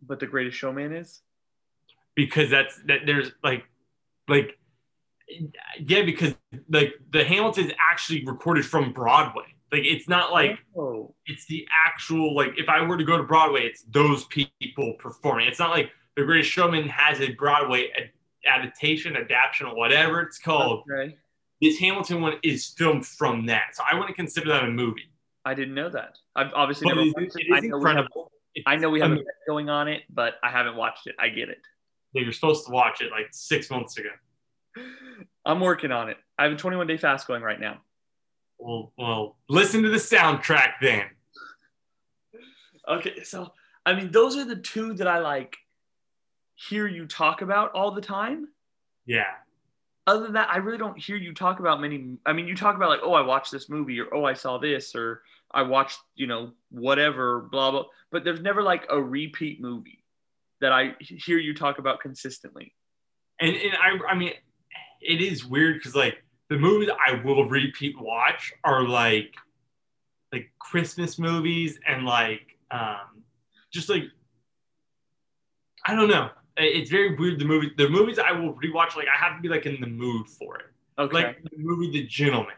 [0.00, 1.20] But The Greatest Showman is.
[2.16, 3.64] Because that's that there's like
[4.28, 4.58] like
[5.78, 6.34] yeah, because
[6.68, 9.44] like the Hamilton is actually recorded from Broadway.
[9.72, 13.22] Like it's not like oh, it's the actual like if I were to go to
[13.22, 15.46] Broadway, it's those people performing.
[15.46, 18.10] It's not like The Greatest Showman has a Broadway ad-
[18.46, 20.84] adaptation, adaptation, or whatever it's called.
[20.90, 21.16] okay.
[21.62, 25.12] This Hamilton one is filmed from that, so I wouldn't consider that a movie.
[25.44, 26.16] I didn't know that.
[26.34, 27.08] I've obviously But never.
[27.08, 27.46] it watched it.
[27.46, 28.06] it I know we have-
[28.66, 31.14] I know we have a bet going on it, but I haven't watched it.
[31.20, 31.60] I get it.
[32.12, 34.10] Yeah, You're supposed to watch it like six months ago.
[35.44, 36.16] I'm working on it.
[36.38, 37.80] I have a 21 day fast going right now.
[38.58, 41.04] Well, well, listen to the soundtrack then.
[42.88, 43.52] Okay, so
[43.86, 45.56] I mean, those are the two that I like
[46.54, 48.48] hear you talk about all the time.
[49.06, 49.30] Yeah,
[50.06, 52.18] Other than that, I really don't hear you talk about many.
[52.26, 54.58] I mean, you talk about like, oh, I watched this movie, or oh, I saw
[54.58, 57.84] this, or I watched, you know, whatever, blah blah.
[58.12, 59.99] But there's never like a repeat movie
[60.60, 62.74] that I hear you talk about consistently.
[63.40, 64.32] and and I I mean,
[65.00, 69.34] it is weird because like the movies I will repeat watch are like
[70.32, 73.22] like Christmas movies and like um
[73.72, 74.04] just like
[75.86, 76.30] I don't know.
[76.56, 77.40] It's very weird.
[77.40, 79.86] The movie, the movies I will rewatch, like I have to be like in the
[79.86, 80.66] mood for it.
[80.98, 81.14] Okay.
[81.14, 82.54] Like the movie The Gentlemen,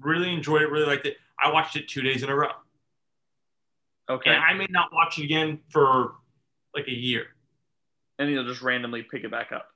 [0.00, 1.16] really enjoyed it, really liked it.
[1.42, 2.52] I watched it two days in a row,
[4.08, 4.30] okay.
[4.30, 6.12] and I may not watch it again for
[6.74, 7.26] like a year.
[8.18, 9.68] and you'll just randomly pick it back up.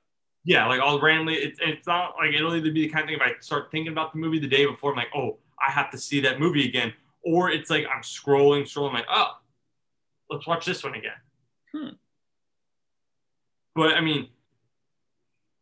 [0.45, 1.35] Yeah, like I'll randomly.
[1.35, 3.91] It's it's not like it'll either be the kind of thing if I start thinking
[3.91, 6.65] about the movie the day before, I'm like, oh, I have to see that movie
[6.67, 6.93] again,
[7.23, 9.31] or it's like I'm scrolling, scrolling, like, oh,
[10.29, 11.11] let's watch this one again.
[11.73, 11.89] Hmm.
[13.75, 14.29] But I mean,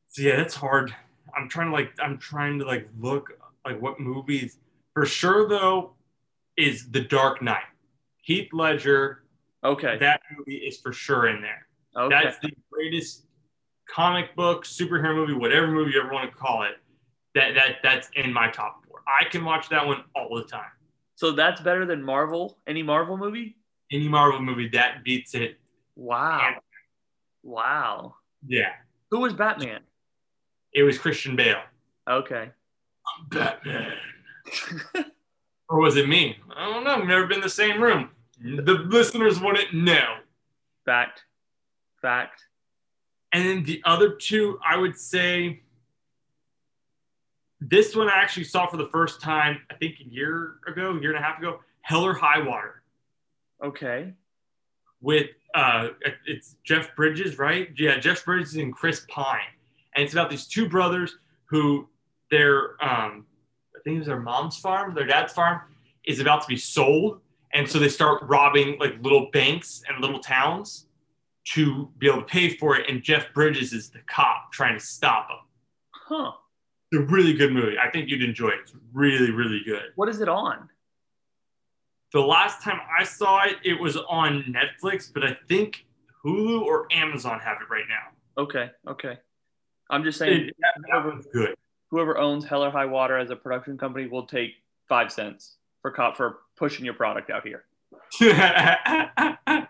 [0.08, 0.94] so yeah, that's hard.
[1.36, 3.32] I'm trying to like, I'm trying to like look
[3.66, 4.60] like what movies
[4.94, 5.94] for sure though
[6.58, 7.66] is The Dark Knight.
[8.22, 9.24] Heath Ledger,
[9.66, 9.98] Okay.
[10.00, 11.68] that movie is for sure in there.
[11.98, 12.20] okay.
[12.24, 13.26] That's the greatest
[13.90, 16.78] comic book, superhero movie, whatever movie you ever want to call it.
[17.34, 19.02] That that that's in my top four.
[19.08, 20.72] I can watch that one all the time.
[21.16, 22.58] so that's better than Marvel.
[22.68, 23.58] Any Marvel movie?
[23.92, 25.60] Any Marvel movie that beats it.
[25.96, 26.56] Wow.
[27.44, 28.16] Wow.
[28.48, 28.72] Yeah,
[29.12, 29.82] Who was Batman?
[30.74, 31.62] it was Christian Bale.
[32.10, 32.50] Okay.
[33.08, 33.94] I'm Batman.
[35.68, 36.38] Or was it me?
[36.56, 36.98] I don't know.
[37.00, 38.12] We've never been in the same room.
[38.42, 40.18] The listeners wouldn't know.
[40.86, 41.24] Fact.
[42.02, 42.42] Fact.
[43.32, 45.62] And then the other two, I would say
[47.62, 51.02] this one I actually saw for the first time, I think a year ago, a
[51.02, 52.82] year and a half ago, Hell or High Water
[53.64, 54.14] Okay.
[55.02, 55.90] with uh
[56.26, 57.70] it's Jeff Bridges, right?
[57.78, 59.40] Yeah, Jeff Bridges and Chris Pine.
[59.96, 61.16] And it's about these two brothers
[61.46, 61.88] who
[62.32, 63.26] their um
[63.76, 65.62] I think it was their mom's farm, their dad's farm
[66.06, 67.22] is about to be sold.
[67.56, 70.88] And so they start robbing like little banks and little towns
[71.54, 72.90] to be able to pay for it.
[72.90, 75.38] And Jeff Bridges is the cop trying to stop them.
[75.92, 76.32] Huh.
[76.92, 77.78] It's a really good movie.
[77.80, 78.60] I think you'd enjoy it.
[78.64, 79.84] It's really, really good.
[79.96, 80.70] What is it on?
[82.14, 85.86] The last time I saw it, it was on Netflix, but I think
[86.26, 88.44] Hulu or Amazon have it right now.
[88.44, 88.70] Okay.
[88.88, 89.18] Okay.
[89.90, 90.56] I'm just saying, It,
[90.92, 91.56] one's good.
[91.92, 94.52] whoever owns Hell or High Water as a production company will take
[94.90, 97.66] five cents for cop for pushing your product out here.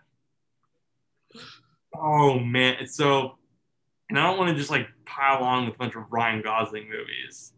[1.95, 3.37] oh man, so
[4.09, 6.89] and I don't want to just like pile on with a bunch of Ryan Gosling
[6.89, 7.53] movies.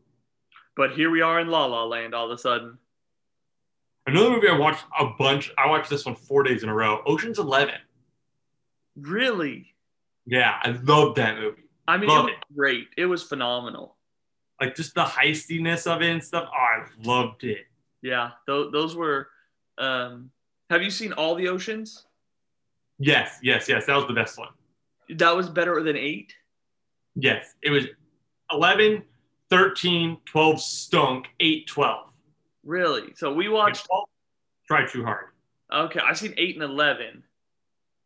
[0.75, 2.77] But here we are in La La Land all of a sudden.
[4.05, 5.51] Another movie I watched a bunch.
[5.57, 7.01] I watched this one four days in a row.
[7.05, 7.75] Ocean's Eleven.
[8.95, 9.73] Really?
[10.25, 11.63] Yeah, I love that movie.
[11.87, 12.87] I mean, it was great.
[12.97, 13.95] It was phenomenal.
[14.59, 16.49] Like just the heistiness of it and stuff.
[16.51, 17.65] Oh, I loved it.
[18.07, 19.27] Yeah, th- those were.
[19.77, 20.31] Um,
[20.69, 22.05] have you seen all the oceans?
[22.99, 23.85] Yes, yes, yes.
[23.85, 24.49] That was the best one.
[25.09, 26.33] That was better than eight.
[27.15, 27.85] Yes, it was
[28.51, 29.03] 11,
[29.49, 32.09] 13, 12 stunk, 8, 12.
[32.63, 33.13] Really?
[33.15, 33.87] So we watched.
[34.67, 35.25] Try too hard.
[35.73, 37.23] Okay, I've seen eight and eleven,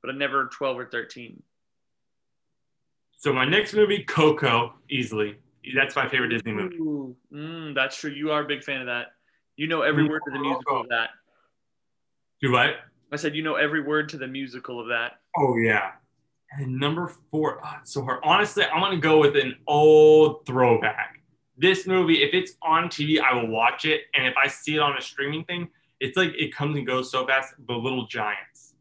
[0.01, 1.41] but I never twelve or thirteen.
[3.17, 5.37] So my next movie, Coco, easily.
[5.75, 6.75] That's my favorite Disney movie.
[6.77, 8.11] Ooh, mm, that's true.
[8.11, 9.13] You are a big fan of that.
[9.61, 11.11] You know every word of the musical of that.
[12.41, 12.77] Do what?
[13.11, 15.19] I said you know every word to the musical of that.
[15.37, 15.91] Oh yeah.
[16.53, 18.21] And number four, oh, so hard.
[18.23, 21.21] Honestly, I'm gonna go with an old throwback.
[21.59, 24.05] This movie, if it's on TV, I will watch it.
[24.15, 27.11] And if I see it on a streaming thing, it's like it comes and goes
[27.11, 27.53] so fast.
[27.67, 28.73] The Little Giants.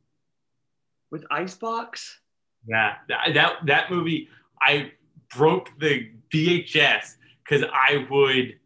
[1.11, 2.21] With Icebox?
[2.67, 4.31] Yeah, that that, that movie,
[4.63, 4.93] I
[5.37, 8.60] broke the VHS because I would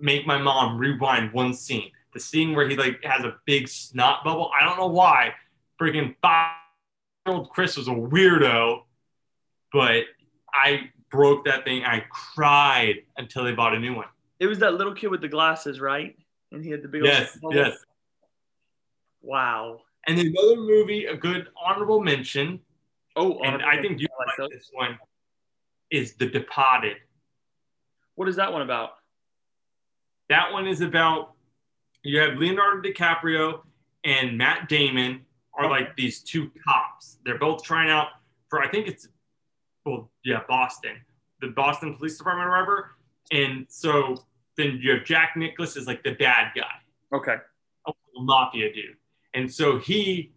[0.00, 1.90] make my mom rewind one scene.
[2.12, 4.50] The scene where he like has a big snot bubble.
[4.58, 5.34] I don't know why.
[5.80, 6.52] Freaking five
[7.26, 8.82] year old Chris was a weirdo,
[9.72, 10.04] but
[10.52, 11.84] I broke that thing.
[11.84, 14.06] I cried until they bought a new one.
[14.38, 16.16] It was that little kid with the glasses, right?
[16.52, 17.76] And he had the big Yes, yes.
[19.22, 19.80] Wow.
[20.06, 22.60] And another movie, a good honorable mention,
[23.16, 24.98] Oh, and I think you like this one,
[25.90, 26.96] is The Departed.
[28.16, 28.94] What is that one about?
[30.28, 31.32] That one is about
[32.02, 33.60] you have Leonardo DiCaprio
[34.04, 35.22] and Matt Damon
[35.54, 37.18] are like these two cops.
[37.24, 38.08] They're both trying out
[38.48, 39.08] for I think it's
[39.84, 40.96] well yeah Boston,
[41.40, 42.90] the Boston Police Department or whatever.
[43.32, 44.16] And so
[44.56, 47.36] then you have Jack Nicholson is like the bad guy, Okay.
[47.86, 48.96] a mafia dude,
[49.34, 50.32] and so he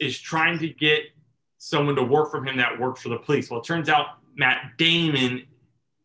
[0.00, 1.02] is trying to get
[1.58, 3.50] someone to work for him that works for the police.
[3.50, 5.44] Well, it turns out Matt Damon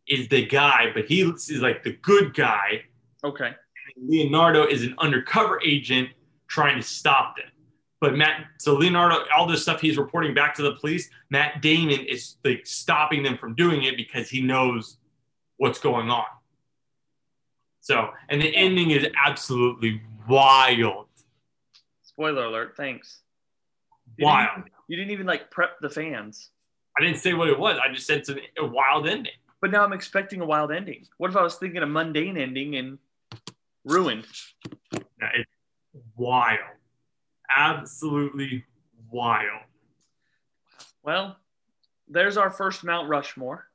[0.07, 2.83] is the guy, but he is like the good guy.
[3.27, 3.55] Okay.
[3.97, 6.09] Leonardo is an undercover agent
[6.47, 7.47] trying to stop them.
[7.99, 11.99] But Matt, so Leonardo, all this stuff he's reporting back to the police, Matt Damon
[12.01, 14.97] is like stopping them from doing it because he knows
[15.57, 16.25] what's going on.
[17.81, 21.07] So, and the ending is absolutely wild.
[22.03, 22.75] Spoiler alert.
[22.77, 23.21] Thanks.
[24.17, 24.49] You Wild.
[24.55, 26.51] Didn't, you didn't even like prep the fans.
[26.99, 27.77] I didn't say what it was.
[27.83, 29.33] I just said it's a, a wild ending.
[29.61, 31.05] But now I'm expecting a wild ending.
[31.17, 32.99] What if I was thinking a mundane ending and
[33.87, 34.25] ruined?
[34.91, 35.49] Yeah, It's
[36.15, 36.59] wild.
[37.49, 38.65] Absolutely
[39.09, 39.61] wild.
[41.03, 41.37] Well,
[42.07, 43.67] there's our first Mount Rushmore.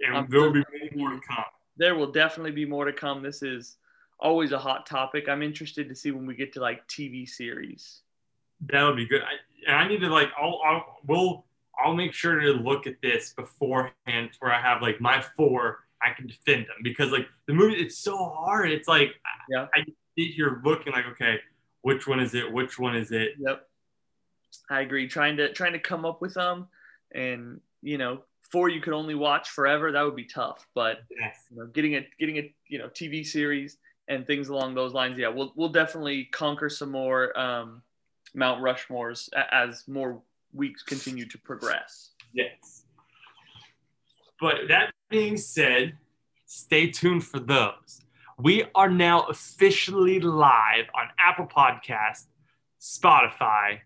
[0.00, 1.44] And I'm there will be many more to come.
[1.76, 3.22] There will definitely be more to come.
[3.22, 3.76] This is
[4.18, 5.28] always a hot topic.
[5.28, 8.02] I'm interested to see when we get to like TV series.
[8.72, 9.22] That would be good.
[9.22, 11.44] I, and I need to like, I'll, I'll, we'll,
[11.78, 16.12] I'll make sure to look at this beforehand where I have like my four, I
[16.14, 18.70] can defend them because like the movie, it's so hard.
[18.70, 19.10] It's like,
[19.48, 19.66] Yeah.
[19.74, 19.84] I, I
[20.18, 21.38] sit here looking like, okay,
[21.82, 22.50] which one is it?
[22.52, 23.32] Which one is it?
[23.38, 23.68] Yep.
[24.70, 25.08] I agree.
[25.08, 26.68] Trying to trying to come up with them,
[27.14, 29.90] and you know, four you could only watch forever.
[29.92, 30.66] That would be tough.
[30.74, 31.36] But Yes.
[31.50, 33.78] you know, getting a getting a you know TV series
[34.08, 35.16] and things along those lines.
[35.18, 37.82] Yeah, we'll we'll definitely conquer some more um,
[38.34, 40.20] Mount Rushmores as more
[40.52, 42.10] weeks continue to progress.
[42.34, 42.81] Yes.
[44.42, 45.96] But that being said,
[46.46, 48.02] stay tuned for those.
[48.40, 52.26] We are now officially live on Apple Podcast,
[52.80, 53.78] Spotify,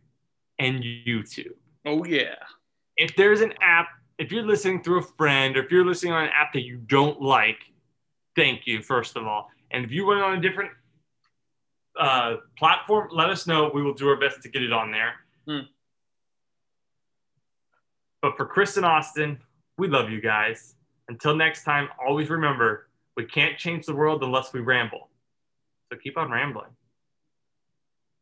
[0.58, 1.52] and YouTube.
[1.84, 2.36] Oh yeah.
[2.96, 3.88] If there's an app,
[4.18, 6.78] if you're listening through a friend, or if you're listening on an app that you
[6.78, 7.58] don't like,
[8.34, 9.50] thank you, first of all.
[9.70, 10.70] And if you went on a different
[12.00, 13.70] uh, platform, let us know.
[13.74, 15.16] We will do our best to get it on there.
[15.46, 15.66] Hmm.
[18.22, 19.38] But for Chris and Austin,
[19.78, 20.74] we love you guys.
[21.08, 25.08] Until next time, always remember we can't change the world unless we ramble.
[25.90, 26.70] So keep on rambling.